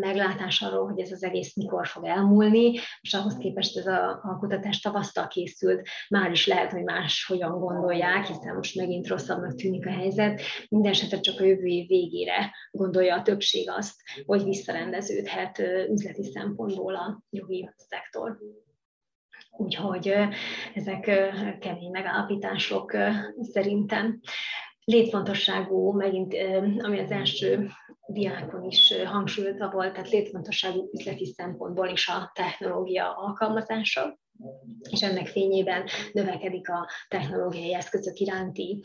meglátás 0.00 0.62
arról, 0.62 0.86
hogy 0.86 1.00
ez 1.00 1.12
az 1.12 1.24
egész 1.24 1.54
mikor 1.56 1.86
fog 1.86 2.04
elmúlni, 2.04 2.78
és 3.00 3.14
ahhoz 3.14 3.36
képest 3.36 3.76
ez 3.76 3.86
a, 3.86 4.08
a 4.08 4.36
kutatás 4.40 4.80
tavasztal 4.80 5.26
készült, 5.26 5.88
már 6.08 6.30
is 6.30 6.46
lehet, 6.46 6.72
hogy 6.72 6.82
más 6.82 7.24
hogyan 7.26 7.58
gondolják, 7.58 8.26
hiszen 8.26 8.54
most 8.54 8.76
megint 8.76 9.06
rosszabbnak 9.06 9.54
tűnik 9.54 9.86
a 9.86 9.90
helyzet. 9.90 10.40
Mindenesetre 10.68 11.20
csak 11.20 11.40
a 11.40 11.44
jövő 11.44 11.64
év 11.66 11.86
végére 11.86 12.54
gondolja 12.70 13.16
a 13.16 13.22
többség 13.22 13.70
azt, 13.70 13.94
hogy 14.26 14.44
visszarendeződhet 14.44 15.62
üzleti 15.90 16.22
szempontból 16.22 16.94
a 16.94 17.22
jogi 17.30 17.70
szektor. 17.76 18.41
Úgyhogy 19.56 20.14
ezek 20.74 21.00
kemény 21.60 21.90
megállapítások 21.90 22.96
szerintem. 23.40 24.20
Létfontosságú, 24.84 25.92
megint 25.92 26.34
ami 26.78 26.98
az 26.98 27.10
első 27.10 27.70
diákon 28.06 28.64
is 28.64 28.94
hangsúlyozva 29.04 29.70
volt, 29.70 29.92
tehát 29.92 30.10
létfontosságú 30.10 30.88
üzleti 30.92 31.26
szempontból 31.26 31.88
is 31.88 32.08
a 32.08 32.30
technológia 32.34 33.12
alkalmazása 33.16 34.18
és 34.90 35.02
ennek 35.02 35.26
fényében 35.26 35.84
növekedik 36.12 36.70
a 36.70 36.88
technológiai 37.08 37.74
eszközök 37.74 38.18
iránti 38.18 38.84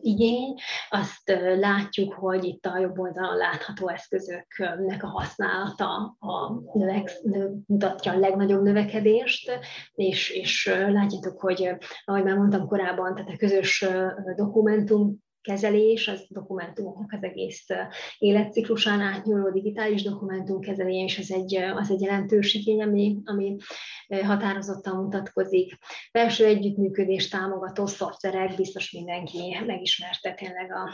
igény. 0.00 0.54
Azt 0.90 1.38
látjuk, 1.58 2.12
hogy 2.12 2.44
itt 2.44 2.66
a 2.66 2.78
jobb 2.78 2.98
oldalon 2.98 3.36
látható 3.36 3.88
eszközöknek 3.88 5.02
a 5.02 5.06
használata 5.06 6.16
a 6.18 6.52
növek, 6.72 7.10
mutatja 7.66 8.12
a 8.12 8.18
legnagyobb 8.18 8.62
növekedést, 8.62 9.58
és, 9.94 10.30
és 10.30 10.66
látjátok, 10.66 11.40
hogy 11.40 11.76
ahogy 12.04 12.24
már 12.24 12.36
mondtam 12.36 12.66
korábban, 12.66 13.14
tehát 13.14 13.30
a 13.30 13.36
közös 13.36 13.84
dokumentum 14.36 15.26
kezelés, 15.40 16.08
az 16.08 16.26
dokumentumoknak 16.28 17.12
az 17.12 17.22
egész 17.22 17.66
életciklusán 18.18 19.00
átnyúló 19.00 19.50
digitális 19.50 20.02
dokumentumkezelés, 20.02 21.18
az 21.18 21.32
egy, 21.32 21.54
az 21.54 21.90
egy 21.90 22.00
jelentős 22.00 22.54
igény, 22.54 22.82
ami, 22.82 23.16
ami 23.24 23.56
határozottan 24.22 24.96
mutatkozik. 24.96 25.78
Belső 26.12 26.44
együttműködés 26.44 27.28
támogató 27.28 27.86
szoftverek, 27.86 28.56
biztos 28.56 28.90
mindenki 28.90 29.56
megismerte 29.66 30.34
tényleg 30.34 30.72
a 30.72 30.90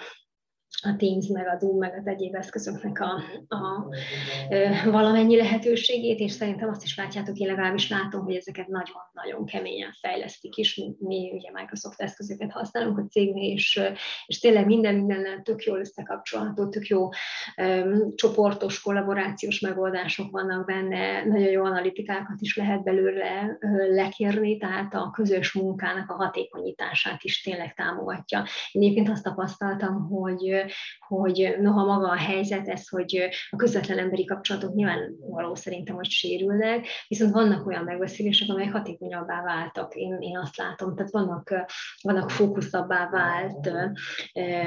a 0.84 0.96
Teams, 0.96 1.26
meg 1.26 1.46
a 1.46 1.58
Zoom, 1.58 1.78
meg 1.78 1.96
az 1.98 2.06
egyéb 2.06 2.34
eszközöknek 2.34 3.00
a, 3.00 3.22
a, 3.48 3.56
a 3.56 4.90
valamennyi 4.90 5.36
lehetőségét, 5.36 6.18
és 6.18 6.32
szerintem 6.32 6.68
azt 6.68 6.84
is 6.84 6.96
látjátok, 6.96 7.38
én 7.38 7.46
legalábbis 7.46 7.90
látom, 7.90 8.24
hogy 8.24 8.34
ezeket 8.34 8.68
nagyon-nagyon 8.68 9.46
keményen 9.46 9.92
fejlesztik 10.00 10.56
is. 10.56 10.76
Mi, 10.76 10.94
mi 10.98 11.30
ugye 11.32 11.50
Microsoft 11.52 12.00
eszközöket 12.00 12.52
használunk 12.52 12.98
a 12.98 13.06
cégnél, 13.10 13.52
és, 13.52 13.80
és 14.26 14.38
tényleg 14.38 14.66
minden 14.66 14.94
mindennel 14.94 15.42
tök 15.42 15.62
jól 15.62 15.78
összekapcsolható, 15.78 16.68
tök 16.68 16.86
jó 16.86 17.08
um, 17.56 18.14
csoportos, 18.14 18.80
kollaborációs 18.80 19.60
megoldások 19.60 20.30
vannak 20.30 20.66
benne, 20.66 21.24
nagyon 21.24 21.50
jó 21.50 21.64
analitikákat 21.64 22.40
is 22.40 22.56
lehet 22.56 22.82
belőle 22.82 23.58
uh, 23.60 23.94
lekérni, 23.94 24.56
tehát 24.56 24.94
a 24.94 25.10
közös 25.10 25.52
munkának 25.52 26.10
a 26.10 26.14
hatékonyítását 26.14 27.22
is 27.22 27.42
tényleg 27.42 27.74
támogatja. 27.74 28.44
Én 28.72 28.82
egyébként 28.82 29.08
azt 29.08 29.22
tapasztaltam, 29.22 30.08
hogy 30.08 30.64
hogy 30.98 31.56
noha 31.60 31.84
maga 31.84 32.08
a 32.08 32.16
helyzet 32.16 32.68
ez, 32.68 32.88
hogy 32.88 33.28
a 33.50 33.56
közvetlen 33.56 33.98
emberi 33.98 34.24
kapcsolatok 34.24 34.74
nyilván 34.74 35.14
való 35.18 35.54
szerintem, 35.54 35.94
hogy 35.94 36.08
sérülnek, 36.08 36.86
viszont 37.08 37.32
vannak 37.32 37.66
olyan 37.66 37.84
megbeszélések, 37.84 38.48
amelyek 38.48 38.72
hatékonyabbá 38.72 39.42
váltak, 39.42 39.94
én, 39.94 40.16
én 40.20 40.38
azt 40.38 40.56
látom, 40.56 40.94
tehát 40.96 41.12
vannak, 41.12 41.54
vannak 42.02 42.30
fókuszabbá 42.30 43.08
vált 43.10 43.72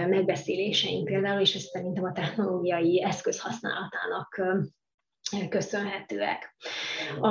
megbeszéléseink 0.09 1.05
például, 1.05 1.41
és 1.41 1.55
ez 1.55 1.63
szerintem 1.63 2.03
a 2.03 2.11
technológiai 2.11 3.03
eszköz 3.03 3.39
használatának 3.39 4.41
köszönhetőek. 5.49 6.55
A, 7.19 7.29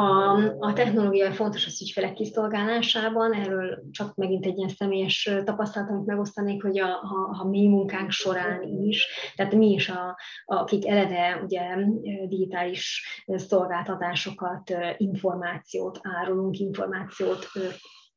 a 0.58 0.72
technológia 0.74 1.32
fontos 1.32 1.66
az 1.66 1.82
ügyfelek 1.82 2.12
kiszolgálásában, 2.12 3.32
erről 3.32 3.82
csak 3.90 4.14
megint 4.14 4.46
egy 4.46 4.56
ilyen 4.56 4.68
személyes 4.68 5.30
tapasztalat, 5.44 5.90
amit 5.90 6.06
megosztanék, 6.06 6.62
hogy 6.62 6.78
a, 6.78 6.86
ha, 6.86 7.34
ha 7.34 7.48
mi 7.48 7.66
munkánk 7.66 8.10
során 8.10 8.62
is, 8.62 9.06
tehát 9.36 9.54
mi 9.54 9.70
is, 9.70 9.88
a, 9.88 10.18
akik 10.44 10.86
eleve 10.86 11.40
ugye 11.44 11.76
digitális 12.28 13.04
szolgáltatásokat, 13.26 14.74
információt 14.96 15.98
árulunk, 16.02 16.58
információt 16.58 17.46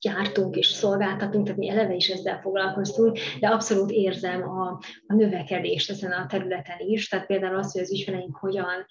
gyártunk 0.01 0.55
és 0.55 0.67
szolgáltatunk, 0.67 1.45
tehát 1.45 1.59
mi 1.59 1.69
eleve 1.69 1.93
is 1.93 2.09
ezzel 2.09 2.39
foglalkoztunk, 2.41 3.17
de 3.39 3.47
abszolút 3.47 3.91
érzem 3.91 4.49
a, 4.49 4.79
a 5.07 5.13
növekedést 5.13 5.89
ezen 5.89 6.11
a 6.11 6.25
területen 6.25 6.79
is, 6.79 7.07
tehát 7.07 7.25
például 7.25 7.55
az, 7.55 7.71
hogy 7.71 7.81
az 7.81 7.91
ügyfeleink 7.91 8.35
hogyan 8.35 8.85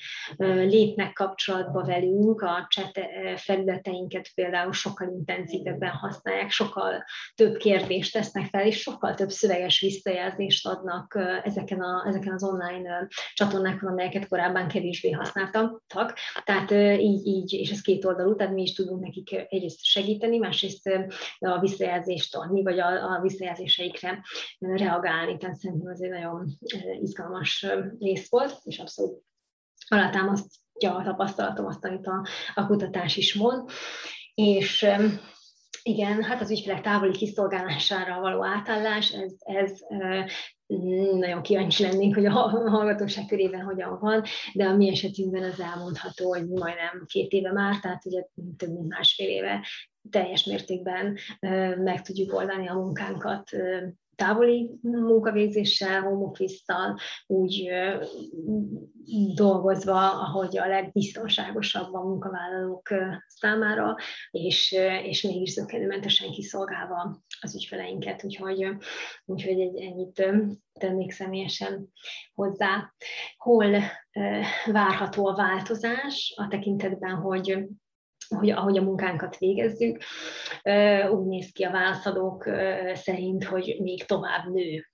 lépnek 0.67 1.13
kapcsolatba 1.13 1.85
velünk, 1.85 2.41
a 2.41 2.67
chat 2.69 3.01
felületeinket 3.37 4.31
például 4.35 4.73
sokkal 4.73 5.09
intenzívebben 5.09 5.91
használják, 5.91 6.51
sokkal 6.51 7.05
több 7.35 7.57
kérdést 7.57 8.13
tesznek 8.13 8.47
fel, 8.47 8.67
és 8.67 8.81
sokkal 8.81 9.15
több 9.15 9.31
szöveges 9.31 9.81
visszajelzést 9.81 10.67
adnak 10.67 11.19
ezeken, 11.45 11.81
a, 11.81 12.05
ezeken 12.07 12.33
az 12.33 12.45
online 12.45 13.09
csatornákon, 13.35 13.91
amelyeket 13.91 14.29
korábban 14.29 14.69
kevésbé 14.69 15.11
használtak. 15.11 15.83
Tehát 16.45 16.71
így, 17.01 17.27
így, 17.27 17.53
és 17.53 17.71
ez 17.71 17.81
két 17.81 18.05
oldalú, 18.05 18.35
tehát 18.35 18.53
mi 18.53 18.63
is 18.63 18.73
tudunk 18.73 19.03
nekik 19.03 19.47
egyrészt 19.49 19.85
segíteni, 19.85 20.39
másrészt 20.39 20.98
a 21.39 21.59
visszajelzést 21.59 22.37
adni, 22.37 22.63
vagy 22.63 22.79
a, 22.79 23.15
a 23.15 23.21
visszajelzéseikre 23.21 24.23
reagálni. 24.59 25.37
Tehát 25.37 25.57
szerintem 25.57 25.91
ez 25.91 26.01
egy 26.01 26.11
nagyon 26.11 26.47
izgalmas 27.01 27.67
rész 27.99 28.31
volt, 28.31 28.61
és 28.65 28.79
abszolút 28.79 29.23
alátámasztja 29.89 30.95
a 30.95 31.03
tapasztalatom 31.03 31.67
azt, 31.67 31.85
amit 31.85 32.07
a, 32.07 32.27
a 32.55 32.67
kutatás 32.67 33.17
is 33.17 33.35
mond. 33.35 33.71
És 34.35 34.87
igen, 35.83 36.23
hát 36.23 36.41
az 36.41 36.51
ügyfelek 36.51 36.81
távoli 36.81 37.13
kiszolgálására 37.13 38.21
való 38.21 38.45
átállás, 38.45 39.11
ez, 39.11 39.33
ez 39.39 39.81
nagyon 41.19 41.43
kíváncsi 41.43 41.83
lennénk, 41.83 42.15
hogy 42.15 42.25
a 42.25 42.31
hallgatóság 42.31 43.27
körében 43.27 43.65
hogyan 43.65 43.99
van, 44.01 44.23
de 44.53 44.65
a 44.65 44.77
mi 44.77 44.91
esetünkben 44.91 45.43
az 45.43 45.61
elmondható, 45.61 46.29
hogy 46.29 46.49
majdnem 46.49 47.05
két 47.07 47.33
éve 47.33 47.53
már, 47.53 47.81
tehát 47.81 48.07
ugye 48.07 48.25
több 48.57 48.73
mint 48.73 48.89
másfél 48.89 49.29
éve 49.29 49.67
teljes 50.11 50.45
mértékben 50.45 51.19
meg 51.77 52.03
tudjuk 52.03 52.35
oldani 52.35 52.69
a 52.69 52.75
munkánkat 52.75 53.51
távoli 54.19 54.71
munkavégzéssel, 54.81 56.03
home 56.03 56.25
office 56.25 56.97
úgy 57.27 57.71
dolgozva, 59.35 60.11
ahogy 60.11 60.59
a 60.59 60.67
legbiztonságosabb 60.67 61.95
a 61.95 62.03
munkavállalók 62.03 62.89
számára, 63.27 63.97
és, 64.31 64.73
és 65.03 65.23
mégis 65.23 65.51
zökkenőmentesen 65.51 66.31
kiszolgálva 66.31 67.23
az 67.41 67.55
ügyfeleinket, 67.55 68.25
úgyhogy, 68.25 68.69
úgyhogy 69.25 69.61
egy, 69.61 69.81
ennyit 69.81 70.27
tennék 70.73 71.11
személyesen 71.11 71.93
hozzá. 72.35 72.93
Hol 73.37 73.77
várható 74.67 75.27
a 75.27 75.37
változás 75.37 76.35
a 76.37 76.49
tekintetben, 76.49 77.15
hogy 77.15 77.69
hogy 78.29 78.51
ahogy 78.51 78.79
a 78.79 78.83
munkánkat 78.83 79.39
végezzük, 79.39 80.03
úgy 81.11 81.27
néz 81.27 81.51
ki 81.53 81.63
a 81.63 81.71
válaszadók 81.71 82.45
szerint, 82.95 83.45
hogy 83.45 83.77
még 83.81 84.05
tovább 84.05 84.53
nő 84.53 84.85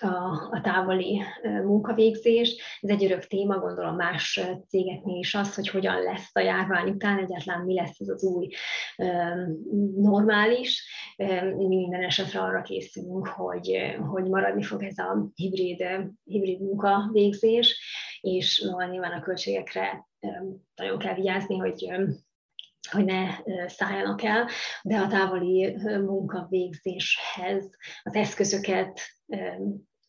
a, 0.00 0.48
a 0.50 0.60
távoli 0.62 1.22
munkavégzés. 1.42 2.78
Ez 2.80 2.90
egy 2.90 3.04
örök 3.04 3.26
téma, 3.26 3.58
gondolom 3.58 3.96
más 3.96 4.40
cégeknél 4.68 5.18
is 5.18 5.34
az, 5.34 5.54
hogy 5.54 5.68
hogyan 5.68 6.02
lesz 6.02 6.30
a 6.32 6.40
járvány 6.40 6.88
után, 6.88 7.18
egyáltalán 7.18 7.64
mi 7.64 7.74
lesz 7.74 8.00
ez 8.00 8.08
az 8.08 8.24
új 8.24 8.48
normális. 9.96 10.88
Mi 11.56 11.66
minden 11.66 12.02
esetre 12.02 12.40
arra 12.40 12.62
készülünk, 12.62 13.26
hogy, 13.26 13.96
hogy 14.10 14.24
maradni 14.24 14.62
fog 14.62 14.82
ez 14.82 14.98
a 14.98 15.30
hibrid, 15.34 15.84
hibrid 16.24 16.60
munkavégzés, 16.60 17.82
és 18.20 18.64
nyilván 18.90 19.12
a 19.12 19.22
költségekre 19.22 20.08
nagyon 20.74 20.98
kell 20.98 21.14
vigyázni, 21.14 21.58
hogy 21.58 21.92
hogy 22.90 23.04
ne 23.04 23.28
szálljanak 23.66 24.22
el, 24.22 24.48
de 24.82 24.98
a 24.98 25.06
távoli 25.06 25.76
munkavégzéshez 25.82 27.70
az 28.02 28.14
eszközöket 28.14 29.00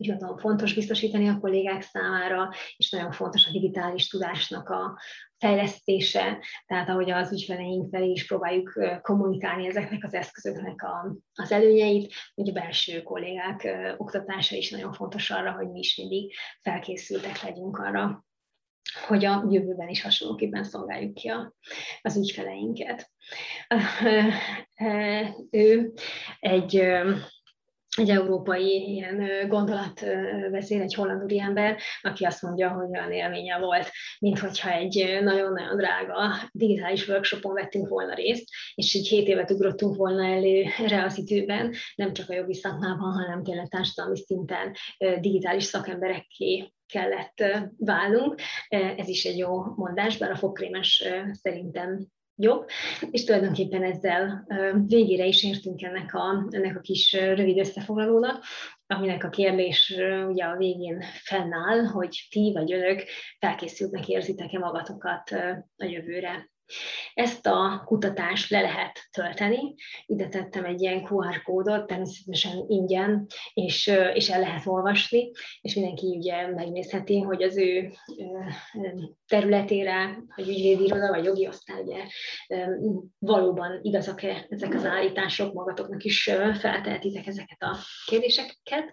úgy 0.01 0.13
fontos 0.37 0.73
biztosítani 0.73 1.27
a 1.27 1.39
kollégák 1.39 1.81
számára, 1.81 2.49
és 2.77 2.89
nagyon 2.89 3.11
fontos 3.11 3.47
a 3.47 3.51
digitális 3.51 4.07
tudásnak 4.07 4.69
a 4.69 4.99
fejlesztése, 5.37 6.39
tehát 6.65 6.89
ahogy 6.89 7.11
az 7.11 7.31
ügyfeleink 7.31 7.89
felé 7.89 8.11
is 8.11 8.27
próbáljuk 8.27 8.79
kommunikálni 9.01 9.67
ezeknek 9.67 10.03
az 10.03 10.13
eszközöknek 10.13 10.83
a, 10.83 11.15
az 11.33 11.51
előnyeit, 11.51 12.13
hogy 12.35 12.49
a 12.49 12.53
belső 12.53 13.01
kollégák 13.01 13.67
oktatása 13.97 14.55
is 14.55 14.71
nagyon 14.71 14.93
fontos 14.93 15.29
arra, 15.29 15.51
hogy 15.51 15.69
mi 15.71 15.79
is 15.79 15.97
mindig 15.97 16.33
felkészültek 16.61 17.41
legyünk 17.41 17.77
arra, 17.77 18.25
hogy 19.07 19.25
a 19.25 19.45
jövőben 19.49 19.87
is 19.87 20.01
hasonlóképpen 20.01 20.63
szolgáljuk 20.63 21.13
ki 21.13 21.27
a, 21.27 21.53
az 22.01 22.17
ügyfeleinket. 22.17 23.11
Ő 25.51 25.93
egy 26.39 26.83
egy 27.97 28.09
európai 28.09 28.91
ilyen 28.91 29.47
gondolatvezér, 29.47 30.81
egy 30.81 30.93
holland 30.93 31.31
ember, 31.31 31.77
aki 32.01 32.25
azt 32.25 32.41
mondja, 32.41 32.69
hogy 32.69 32.87
olyan 32.89 33.11
élménye 33.11 33.59
volt, 33.59 33.91
mint 34.19 34.39
hogyha 34.39 34.71
egy 34.71 35.19
nagyon-nagyon 35.23 35.77
drága 35.77 36.49
digitális 36.51 37.07
workshopon 37.07 37.53
vettünk 37.53 37.87
volna 37.87 38.13
részt, 38.13 38.49
és 38.75 38.93
így 38.93 39.07
hét 39.07 39.27
évet 39.27 39.51
ugrottunk 39.51 39.95
volna 39.95 40.25
előre 40.25 41.03
az 41.03 41.17
időben, 41.17 41.73
nem 41.95 42.13
csak 42.13 42.29
a 42.29 42.33
jogi 42.33 42.53
szakmában, 42.53 43.11
hanem 43.11 43.43
tényleg 43.43 43.67
társadalmi 43.67 44.17
szinten 44.17 44.75
digitális 45.19 45.63
szakemberekké 45.63 46.73
kellett 46.91 47.43
válnunk. 47.77 48.35
Ez 48.69 49.07
is 49.07 49.25
egy 49.25 49.37
jó 49.37 49.63
mondás, 49.75 50.17
bár 50.17 50.31
a 50.31 50.35
fogkrémes 50.35 51.03
szerintem 51.31 52.07
jobb, 52.35 52.65
és 53.11 53.23
tulajdonképpen 53.23 53.83
ezzel 53.83 54.47
végére 54.87 55.25
is 55.25 55.43
értünk 55.43 55.81
ennek 55.81 56.13
a, 56.13 56.47
ennek 56.49 56.77
a 56.77 56.79
kis 56.79 57.13
rövid 57.13 57.57
összefoglalónak, 57.57 58.43
aminek 58.87 59.23
a 59.23 59.29
kérdés 59.29 59.93
ugye 60.27 60.43
a 60.43 60.57
végén 60.57 61.01
fennáll, 61.23 61.85
hogy 61.85 62.27
ti 62.29 62.51
vagy 62.53 62.73
önök 62.73 63.03
felkészültnek 63.39 64.07
érzitek-e 64.07 64.59
magatokat 64.59 65.29
a 65.75 65.85
jövőre. 65.85 66.50
Ezt 67.13 67.47
a 67.47 67.83
kutatást 67.85 68.49
le 68.49 68.61
lehet 68.61 68.99
tölteni, 69.11 69.75
ide 70.05 70.27
tettem 70.27 70.65
egy 70.65 70.81
ilyen 70.81 71.07
QR 71.09 71.41
kódot, 71.41 71.87
természetesen 71.87 72.65
ingyen, 72.67 73.27
és, 73.53 73.91
és 74.13 74.29
el 74.29 74.39
lehet 74.39 74.65
olvasni, 74.65 75.31
és 75.61 75.75
mindenki 75.75 76.15
ugye 76.17 76.47
megnézheti, 76.47 77.19
hogy 77.19 77.43
az 77.43 77.57
ő 77.57 77.91
területére, 79.27 80.17
hogy 80.35 80.49
ügyvédi 80.49 80.83
iroda 80.83 81.09
vagy 81.09 81.23
jogi 81.23 81.47
osztály, 81.47 81.81
ugye 81.81 82.03
valóban 83.19 83.79
igazak-e 83.81 84.45
ezek 84.49 84.73
az 84.73 84.85
állítások, 84.85 85.53
magatoknak 85.53 86.03
is 86.03 86.23
feltehetitek 86.59 87.27
ezeket 87.27 87.61
a 87.61 87.77
kérdéseket, 88.05 88.91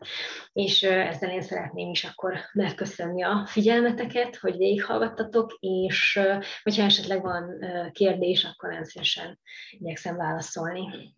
és 0.52 0.82
ezzel 0.82 1.30
én 1.30 1.42
szeretném 1.42 1.90
is 1.90 2.04
akkor 2.04 2.34
megköszönni 2.52 3.22
a 3.22 3.46
figyelmeteket, 3.46 4.36
hogy 4.36 4.56
végighallgattatok, 4.56 5.56
és 5.60 6.20
hogyha 6.62 6.84
esetleg 6.84 7.22
van 7.22 7.58
kérdés, 7.92 8.44
akkor 8.44 8.68
nagyon 8.68 8.84
szívesen 8.84 9.40
igyekszem 9.70 10.16
válaszolni. 10.16 11.14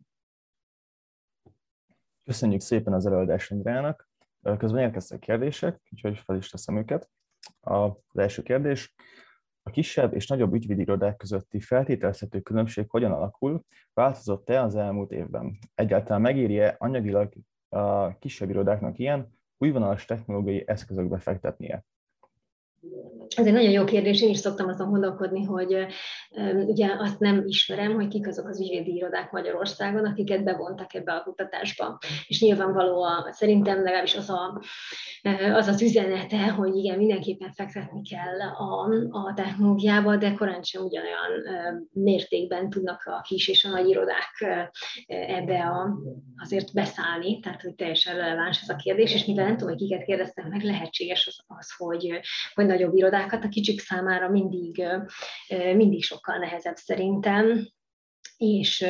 Köszönjük 2.24 2.60
szépen 2.60 2.92
az 2.92 3.06
előadást 3.06 3.50
Andrának. 3.50 4.08
Közben 4.58 4.82
érkeztek 4.82 5.18
kérdések, 5.18 5.80
úgyhogy 5.90 6.18
fel 6.18 6.36
is 6.36 6.48
teszem 6.48 6.76
őket. 6.76 7.10
Az 7.60 7.92
első 8.12 8.42
kérdés, 8.42 8.94
a 9.62 9.70
kisebb 9.70 10.14
és 10.14 10.26
nagyobb 10.26 10.54
ügyvédirodák 10.54 11.16
közötti 11.16 11.60
feltételezhető 11.60 12.40
különbség 12.40 12.90
hogyan 12.90 13.12
alakul, 13.12 13.64
változott-e 13.92 14.62
az 14.62 14.76
elmúlt 14.76 15.12
évben? 15.12 15.58
Egyáltalán 15.74 16.20
megéri-e 16.20 16.74
anyagilag 16.78 17.32
a 17.68 18.18
kisebb 18.18 18.50
irodáknak 18.50 18.98
ilyen 18.98 19.38
újvonalas 19.58 20.04
technológiai 20.04 20.64
eszközökbe 20.66 21.18
fektetnie? 21.18 21.84
Ez 23.36 23.46
egy 23.46 23.52
nagyon 23.52 23.70
jó 23.70 23.84
kérdés, 23.84 24.22
én 24.22 24.28
is 24.28 24.38
szoktam 24.38 24.68
azon 24.68 24.90
gondolkodni, 24.90 25.44
hogy 25.44 25.86
ugye 26.66 26.88
azt 26.98 27.18
nem 27.18 27.42
ismerem, 27.46 27.94
hogy 27.94 28.08
kik 28.08 28.28
azok 28.28 28.48
az 28.48 28.60
ügyvédi 28.60 28.94
irodák 28.94 29.30
Magyarországon, 29.30 30.04
akiket 30.04 30.44
bevontak 30.44 30.94
ebbe 30.94 31.12
a 31.12 31.22
kutatásba. 31.22 31.98
És 32.26 32.40
nyilvánvalóan 32.40 33.32
szerintem 33.32 33.82
legalábbis 33.82 34.16
az 34.16 34.30
a, 34.30 34.62
az, 35.52 35.66
az 35.66 35.82
üzenete, 35.82 36.50
hogy 36.50 36.76
igen, 36.76 36.98
mindenképpen 36.98 37.52
fektetni 37.52 38.02
kell 38.02 38.40
a, 38.40 38.88
a 39.10 39.32
technológiába, 39.34 40.16
de 40.16 40.32
korán 40.32 40.62
sem 40.62 40.82
ugyanolyan 40.82 41.30
mértékben 41.92 42.70
tudnak 42.70 43.02
a 43.04 43.20
kis 43.20 43.48
és 43.48 43.64
a 43.64 43.70
nagy 43.70 43.88
irodák 43.88 44.44
ebbe 45.06 45.58
a, 45.58 45.98
azért 46.36 46.74
beszállni, 46.74 47.40
tehát 47.40 47.62
hogy 47.62 47.74
teljesen 47.74 48.16
releváns 48.16 48.62
ez 48.62 48.68
a 48.68 48.76
kérdés, 48.76 49.14
és 49.14 49.24
mivel 49.24 49.44
nem 49.44 49.56
tudom, 49.56 49.72
hogy 49.74 49.82
kiket 49.82 50.04
kérdeztem 50.04 50.48
meg, 50.48 50.62
lehetséges 50.62 51.26
az, 51.26 51.56
az 51.58 51.74
hogy, 51.76 52.20
hogy 52.54 52.68
nagyobb 52.70 52.94
irodákat, 52.94 53.44
a 53.44 53.48
kicsik 53.48 53.80
számára 53.80 54.28
mindig, 54.28 54.84
mindig 55.74 56.02
sokkal 56.02 56.38
nehezebb 56.38 56.76
szerintem, 56.76 57.68
és, 58.36 58.86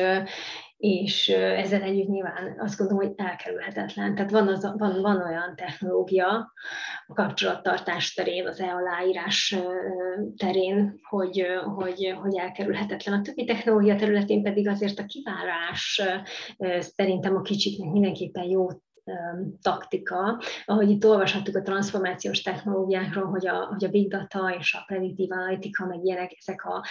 és 0.77 1.29
ezzel 1.29 1.81
együtt 1.81 2.07
nyilván 2.07 2.55
azt 2.59 2.77
gondolom, 2.77 3.05
hogy 3.05 3.13
elkerülhetetlen. 3.17 4.15
Tehát 4.15 4.31
van, 4.31 4.47
az, 4.47 4.73
van, 4.77 5.01
van 5.01 5.21
olyan 5.21 5.55
technológia 5.55 6.51
a 7.07 7.13
kapcsolattartás 7.13 8.13
terén, 8.13 8.47
az 8.47 8.59
e-aláírás 8.59 9.55
terén, 10.35 10.99
hogy, 11.01 11.45
hogy, 11.75 12.15
hogy 12.21 12.37
elkerülhetetlen. 12.37 13.19
A 13.19 13.21
többi 13.21 13.45
technológia 13.45 13.95
területén 13.95 14.43
pedig 14.43 14.67
azért 14.67 14.99
a 14.99 15.05
kivárás 15.05 16.01
szerintem 16.79 17.35
a 17.35 17.41
kicsiknek 17.41 17.91
mindenképpen 17.91 18.43
jó 18.43 18.67
taktika, 19.61 20.41
ahogy 20.65 20.89
itt 20.89 21.05
olvashattuk 21.05 21.55
a 21.55 21.61
transformációs 21.61 22.41
technológiákról, 22.41 23.25
hogy 23.25 23.47
a, 23.47 23.65
hogy 23.65 23.85
a 23.85 23.89
big 23.89 24.09
data 24.09 24.55
és 24.59 24.73
a 24.73 24.83
predictive 24.87 25.35
analitika, 25.35 25.85
meg 25.85 26.03
ilyenek, 26.03 26.35
ezek, 26.37 26.65
a, 26.65 26.85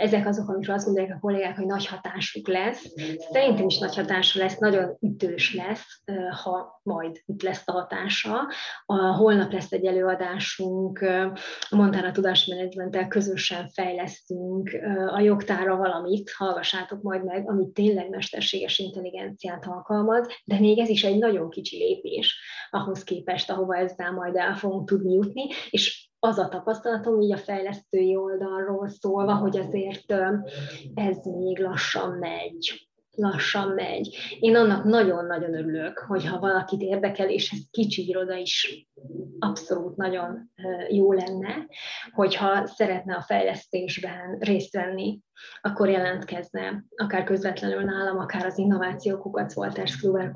ezek 0.00 0.26
azok, 0.26 0.48
amikről 0.48 0.74
azt 0.74 0.84
gondolják 0.84 1.16
a 1.16 1.20
kollégák, 1.20 1.56
hogy 1.56 1.66
nagy 1.66 1.86
hatásuk 1.86 2.48
lesz. 2.48 2.94
Szerintem 3.32 3.66
is 3.66 3.78
nagy 3.78 3.94
hatása 3.94 4.38
lesz, 4.38 4.58
nagyon 4.58 4.96
ütős 5.00 5.54
lesz, 5.54 6.02
ha 6.42 6.79
majd 6.92 7.22
itt 7.26 7.42
lesz 7.42 7.62
a 7.64 7.72
hatása. 7.72 8.48
A, 8.86 8.94
holnap 8.94 9.52
lesz 9.52 9.72
egy 9.72 9.84
előadásunk, 9.84 10.98
a 11.70 11.76
Montana 11.76 12.12
Tudásmenedzsmenttel 12.12 13.08
közösen 13.08 13.68
fejlesztünk 13.68 14.70
a 15.12 15.20
jogtára 15.20 15.76
valamit, 15.76 16.32
hallgassátok 16.36 17.02
majd 17.02 17.24
meg, 17.24 17.48
amit 17.48 17.68
tényleg 17.68 18.08
mesterséges 18.08 18.78
intelligenciát 18.78 19.66
alkalmaz, 19.66 20.26
de 20.44 20.58
még 20.58 20.78
ez 20.78 20.88
is 20.88 21.04
egy 21.04 21.18
nagyon 21.18 21.50
kicsi 21.50 21.76
lépés 21.76 22.40
ahhoz 22.70 23.04
képest, 23.04 23.50
ahova 23.50 23.76
ezzel 23.76 24.12
majd 24.12 24.36
el 24.36 24.54
fogunk 24.54 24.88
tudni 24.88 25.12
jutni, 25.12 25.46
és 25.70 26.08
az 26.18 26.38
a 26.38 26.48
tapasztalatom 26.48 27.20
így 27.20 27.32
a 27.32 27.36
fejlesztői 27.36 28.16
oldalról 28.16 28.88
szólva, 28.88 29.34
hogy 29.34 29.58
azért 29.58 30.12
ez 30.94 31.16
még 31.24 31.58
lassan 31.58 32.10
megy 32.10 32.89
lassan 33.20 33.68
megy. 33.68 34.16
Én 34.38 34.56
annak 34.56 34.84
nagyon-nagyon 34.84 35.54
örülök, 35.54 35.98
hogyha 35.98 36.38
valakit 36.38 36.80
érdekel, 36.80 37.28
és 37.28 37.50
ez 37.50 37.58
kicsi 37.70 38.08
iroda 38.08 38.34
is 38.34 38.86
abszolút 39.38 39.96
nagyon 39.96 40.50
jó 40.88 41.12
lenne, 41.12 41.66
hogyha 42.12 42.66
szeretne 42.66 43.14
a 43.14 43.22
fejlesztésben 43.22 44.38
részt 44.38 44.72
venni, 44.72 45.20
akkor 45.60 45.88
jelentkezne, 45.88 46.84
akár 46.96 47.24
közvetlenül 47.24 47.82
nálam, 47.82 48.18
akár 48.18 48.46
az 48.46 48.58
innovációkukat 48.58 49.56
Walters 49.56 50.00
Kluwer 50.00 50.32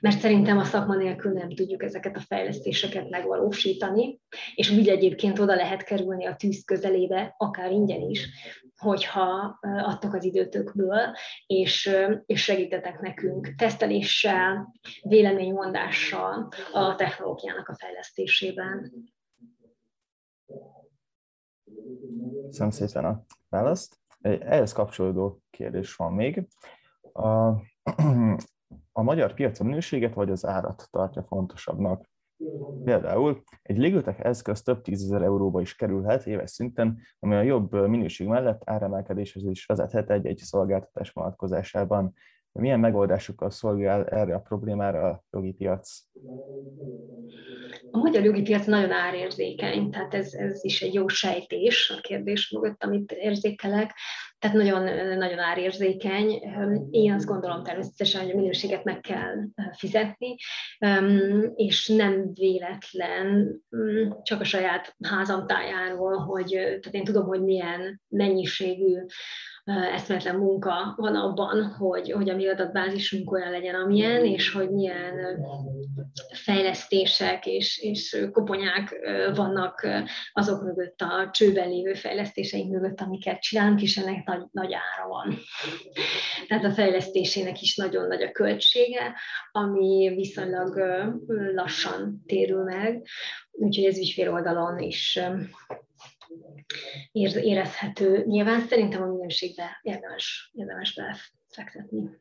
mert 0.00 0.18
szerintem 0.18 0.58
a 0.58 0.64
szakma 0.64 0.96
nélkül 0.96 1.32
nem 1.32 1.48
tudjuk 1.48 1.82
ezeket 1.82 2.16
a 2.16 2.20
fejlesztéseket 2.20 3.10
megvalósítani, 3.10 4.20
és 4.54 4.70
úgy 4.70 4.88
egyébként 4.88 5.38
oda 5.38 5.54
lehet 5.54 5.82
kerülni 5.82 6.26
a 6.26 6.36
tűz 6.36 6.64
közelébe, 6.64 7.34
akár 7.38 7.70
ingyen 7.70 8.00
is, 8.00 8.28
hogyha 8.76 9.58
adtok 9.60 10.14
az 10.14 10.24
időtökből, 10.24 11.16
és, 11.46 11.90
és 12.26 12.42
segítetek 12.42 13.00
nekünk 13.00 13.54
teszteléssel, 13.56 14.74
véleménymondással 15.02 16.48
a 16.72 16.94
technológiának 16.94 17.68
a 17.68 17.74
fejlesztésében. 17.74 18.92
Köszönöm 22.46 22.70
szépen 22.70 23.04
a 23.04 23.24
választ. 23.50 23.98
Ehhez 24.20 24.72
kapcsolódó 24.72 25.40
kérdés 25.50 25.96
van 25.96 26.12
még. 26.12 26.48
A, 27.12 27.28
a 28.92 29.02
magyar 29.02 29.34
piac 29.34 29.60
a 29.60 29.64
minőséget 29.64 30.14
vagy 30.14 30.30
az 30.30 30.46
árat 30.46 30.88
tartja 30.90 31.22
fontosabbnak? 31.22 32.08
Például 32.84 33.42
egy 33.62 33.78
légőtek 33.78 34.24
eszköz 34.24 34.62
több 34.62 34.82
tízezer 34.82 35.22
euróba 35.22 35.60
is 35.60 35.76
kerülhet 35.76 36.26
éves 36.26 36.50
szinten, 36.50 37.00
ami 37.18 37.34
a 37.34 37.42
jobb 37.42 37.88
minőség 37.88 38.26
mellett 38.26 38.62
áremelkedéshez 38.64 39.44
is 39.44 39.66
vezethet 39.66 40.10
egy-egy 40.10 40.38
szolgáltatás 40.38 41.10
vonatkozásában. 41.10 42.14
Milyen 42.52 42.80
megoldásokkal 42.80 43.50
szolgál 43.50 44.04
erre 44.04 44.34
a 44.34 44.40
problémára 44.40 45.08
a 45.08 45.24
jogi 45.32 45.52
piac? 45.52 45.98
A 47.90 47.98
magyar 47.98 48.24
jogi 48.24 48.42
piac 48.42 48.66
nagyon 48.66 48.90
árérzékeny, 48.90 49.90
tehát 49.90 50.14
ez, 50.14 50.32
ez 50.32 50.64
is 50.64 50.82
egy 50.82 50.94
jó 50.94 51.08
sejtés 51.08 51.90
a 51.96 52.00
kérdés 52.00 52.50
mögött, 52.50 52.84
amit 52.84 53.12
érzékelek. 53.12 53.92
Tehát 54.38 54.56
nagyon, 54.56 54.82
nagyon 55.16 55.38
árérzékeny. 55.38 56.42
Én 56.90 57.12
azt 57.12 57.26
gondolom 57.26 57.62
természetesen, 57.62 58.22
hogy 58.22 58.30
a 58.30 58.36
minőséget 58.36 58.84
meg 58.84 59.00
kell 59.00 59.34
fizetni, 59.72 60.34
és 61.54 61.88
nem 61.88 62.32
véletlen 62.32 63.60
csak 64.22 64.40
a 64.40 64.44
saját 64.44 64.96
házam 65.02 65.46
tájáról, 65.46 66.16
hogy 66.16 66.48
tehát 66.48 66.94
én 66.94 67.04
tudom, 67.04 67.26
hogy 67.26 67.42
milyen 67.42 68.00
mennyiségű 68.08 68.96
eszmetlen 69.92 70.36
munka 70.36 70.94
van 70.96 71.14
abban, 71.14 71.64
hogy, 71.64 72.12
hogy 72.12 72.28
a 72.28 72.36
mi 72.36 72.48
adatbázisunk 72.48 73.32
olyan 73.32 73.50
legyen, 73.50 73.74
amilyen, 73.74 74.24
és 74.24 74.52
hogy 74.52 74.70
milyen 74.70 75.14
fejlesztések 76.32 77.46
és, 77.46 77.78
és 77.78 78.28
koponyák 78.32 78.96
vannak 79.34 79.86
azok 80.32 80.62
mögött, 80.62 81.00
a 81.00 81.28
csőben 81.32 81.68
lévő 81.68 81.94
fejlesztéseink 81.94 82.70
mögött, 82.70 83.00
amiket 83.00 83.40
csinálunk, 83.40 83.82
és 83.82 83.96
ennek 83.96 84.26
nagy, 84.26 84.42
nagy 84.50 84.72
ára 84.72 85.08
van. 85.08 85.38
Tehát 86.48 86.64
a 86.64 86.72
fejlesztésének 86.72 87.62
is 87.62 87.76
nagyon 87.76 88.06
nagy 88.06 88.22
a 88.22 88.32
költsége, 88.32 89.14
ami 89.52 90.12
viszonylag 90.14 90.80
lassan 91.54 92.22
térül 92.26 92.62
meg, 92.62 93.06
úgyhogy 93.50 93.84
ez 93.84 93.98
ügyfél 93.98 94.32
oldalon 94.32 94.78
is 94.78 95.20
érezhető. 97.12 98.24
Nyilván 98.24 98.60
szerintem 98.60 99.02
a 99.02 99.06
minőségbe 99.06 99.80
érdemes, 99.82 100.50
érdemes 100.54 100.94
befektetni. 100.94 102.20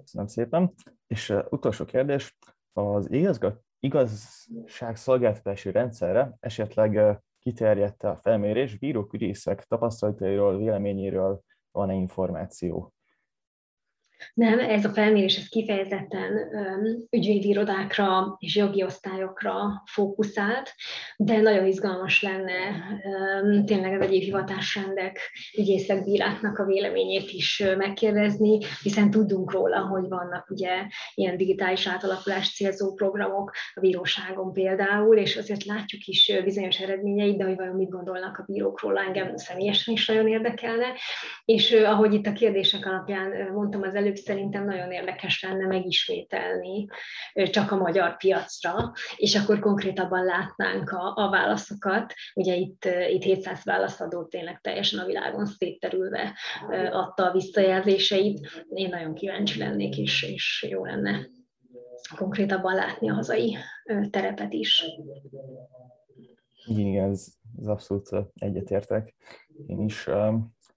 Köszönöm 0.00 0.26
szépen. 0.26 0.74
És 1.06 1.34
utolsó 1.50 1.84
kérdés, 1.84 2.36
az 2.72 3.10
igazgat, 3.10 3.62
igazságszolgáltatási 3.78 5.70
rendszerre 5.70 6.36
esetleg 6.40 7.20
kiterjedte 7.38 8.08
a 8.08 8.16
felmérés, 8.16 8.78
bírók, 8.78 9.12
ügyészek 9.12 9.64
tapasztalatairól, 9.64 10.58
véleményéről 10.58 11.42
van-e 11.70 11.94
információ? 11.94 12.94
Nem, 14.34 14.58
ez 14.58 14.84
a 14.84 14.88
felmérés 14.88 15.36
ez 15.36 15.48
kifejezetten 15.48 16.32
ügyvédi 17.10 17.48
irodákra 17.48 18.36
és 18.38 18.56
jogi 18.56 18.82
osztályokra 18.82 19.82
fókuszált, 19.86 20.74
de 21.16 21.40
nagyon 21.40 21.66
izgalmas 21.66 22.22
lenne 22.22 22.58
um, 23.42 23.64
tényleg 23.66 24.00
az 24.00 24.06
egyéb 24.06 24.22
hivatásrendek, 24.22 25.18
ügyészek, 25.58 26.04
bíráknak 26.04 26.58
a 26.58 26.64
véleményét 26.64 27.30
is 27.30 27.62
megkérdezni, 27.76 28.58
hiszen 28.82 29.10
tudunk 29.10 29.52
róla, 29.52 29.80
hogy 29.80 30.08
vannak 30.08 30.50
ugye 30.50 30.86
ilyen 31.14 31.36
digitális 31.36 31.86
átalakulás 31.86 32.54
célzó 32.54 32.94
programok 32.94 33.52
a 33.74 33.80
bíróságon 33.80 34.52
például, 34.52 35.16
és 35.16 35.36
azért 35.36 35.64
látjuk 35.64 36.04
is 36.04 36.32
bizonyos 36.44 36.80
eredményeit, 36.80 37.36
de 37.36 37.44
hogy 37.44 37.56
vajon 37.56 37.76
mit 37.76 37.88
gondolnak 37.88 38.38
a 38.38 38.44
bírók 38.46 38.80
róla, 38.80 39.00
engem 39.00 39.36
személyesen 39.36 39.94
is 39.94 40.06
nagyon 40.06 40.28
érdekelne. 40.28 40.86
És 41.44 41.72
ahogy 41.72 42.14
itt 42.14 42.26
a 42.26 42.32
kérdések 42.32 42.86
alapján 42.86 43.52
mondtam 43.52 43.82
az 43.82 43.94
elő, 43.94 44.09
velük 44.10 44.24
szerintem 44.24 44.64
nagyon 44.64 44.92
érdekes 44.92 45.42
lenne 45.42 45.66
megismételni 45.66 46.86
csak 47.50 47.72
a 47.72 47.76
magyar 47.76 48.16
piacra, 48.16 48.92
és 49.16 49.34
akkor 49.34 49.58
konkrétabban 49.58 50.24
látnánk 50.24 50.90
a, 50.90 51.12
a 51.16 51.30
válaszokat. 51.30 52.14
Ugye 52.34 52.54
itt, 52.54 52.84
itt 53.10 53.22
700 53.22 53.64
válaszadó 53.64 54.24
tényleg 54.24 54.60
teljesen 54.60 54.98
a 54.98 55.06
világon 55.06 55.46
szétterülve 55.46 56.34
adta 56.90 57.28
a 57.28 57.32
visszajelzéseit. 57.32 58.48
Én 58.68 58.88
nagyon 58.88 59.14
kíváncsi 59.14 59.58
lennék, 59.58 59.98
és, 59.98 60.22
és 60.22 60.66
jó 60.70 60.84
lenne 60.84 61.28
konkrétabban 62.16 62.74
látni 62.74 63.10
a 63.10 63.14
hazai 63.14 63.56
terepet 64.10 64.52
is. 64.52 64.84
Igen, 66.66 67.10
ez, 67.10 67.26
ez 67.58 67.66
abszolút 67.66 68.08
egyetértek. 68.34 69.14
Én 69.66 69.80
is. 69.80 70.08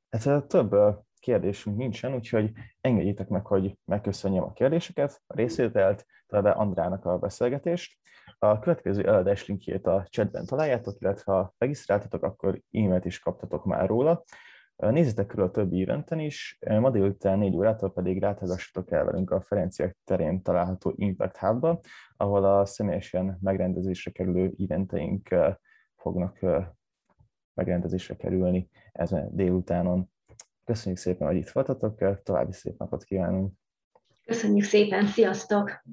Hát 0.09 0.47
több 0.47 0.75
kérdésünk 1.23 1.77
nincsen, 1.77 2.13
úgyhogy 2.13 2.51
engedjétek 2.81 3.27
meg, 3.27 3.45
hogy 3.45 3.77
megköszönjem 3.85 4.43
a 4.43 4.53
kérdéseket, 4.53 5.21
a 5.27 5.35
részvételt, 5.35 6.05
továbbá 6.27 6.51
Andrának 6.51 7.05
a 7.05 7.17
beszélgetést. 7.17 7.99
A 8.39 8.59
következő 8.59 9.07
eladás 9.07 9.45
linkjét 9.45 9.87
a 9.87 10.07
chatben 10.09 10.45
találjátok, 10.45 11.01
illetve 11.01 11.33
ha 11.33 11.53
regisztráltatok, 11.57 12.23
akkor 12.23 12.61
e-mailt 12.71 13.05
is 13.05 13.19
kaptatok 13.19 13.65
már 13.65 13.87
róla. 13.87 14.23
Nézzétek 14.75 15.25
körül 15.25 15.45
a 15.45 15.51
többi 15.51 15.81
eventen 15.81 16.19
is, 16.19 16.59
ma 16.79 16.89
délután 16.89 17.37
4 17.37 17.55
órától 17.55 17.93
pedig 17.93 18.21
rátágassatok 18.21 18.91
el 18.91 19.05
velünk 19.05 19.31
a 19.31 19.41
Ferenciek 19.41 19.97
terén 20.03 20.41
található 20.41 20.93
Impact 20.95 21.37
Hubba, 21.37 21.79
ahol 22.17 22.45
a 22.45 22.65
személyesen 22.65 23.37
megrendezésre 23.41 24.11
kerülő 24.11 24.53
eventeink 24.57 25.35
fognak 25.95 26.39
megrendezésre 27.53 28.15
kerülni 28.15 28.69
ezen 28.91 29.29
délutánon. 29.31 30.11
Köszönjük 30.65 30.99
szépen, 30.99 31.27
hogy 31.27 31.37
itt 31.37 31.49
voltatok, 31.49 32.23
további 32.23 32.51
szép 32.51 32.77
napot 32.77 33.03
kívánunk! 33.03 33.53
Köszönjük 34.25 34.65
szépen, 34.65 35.05
sziasztok! 35.05 35.83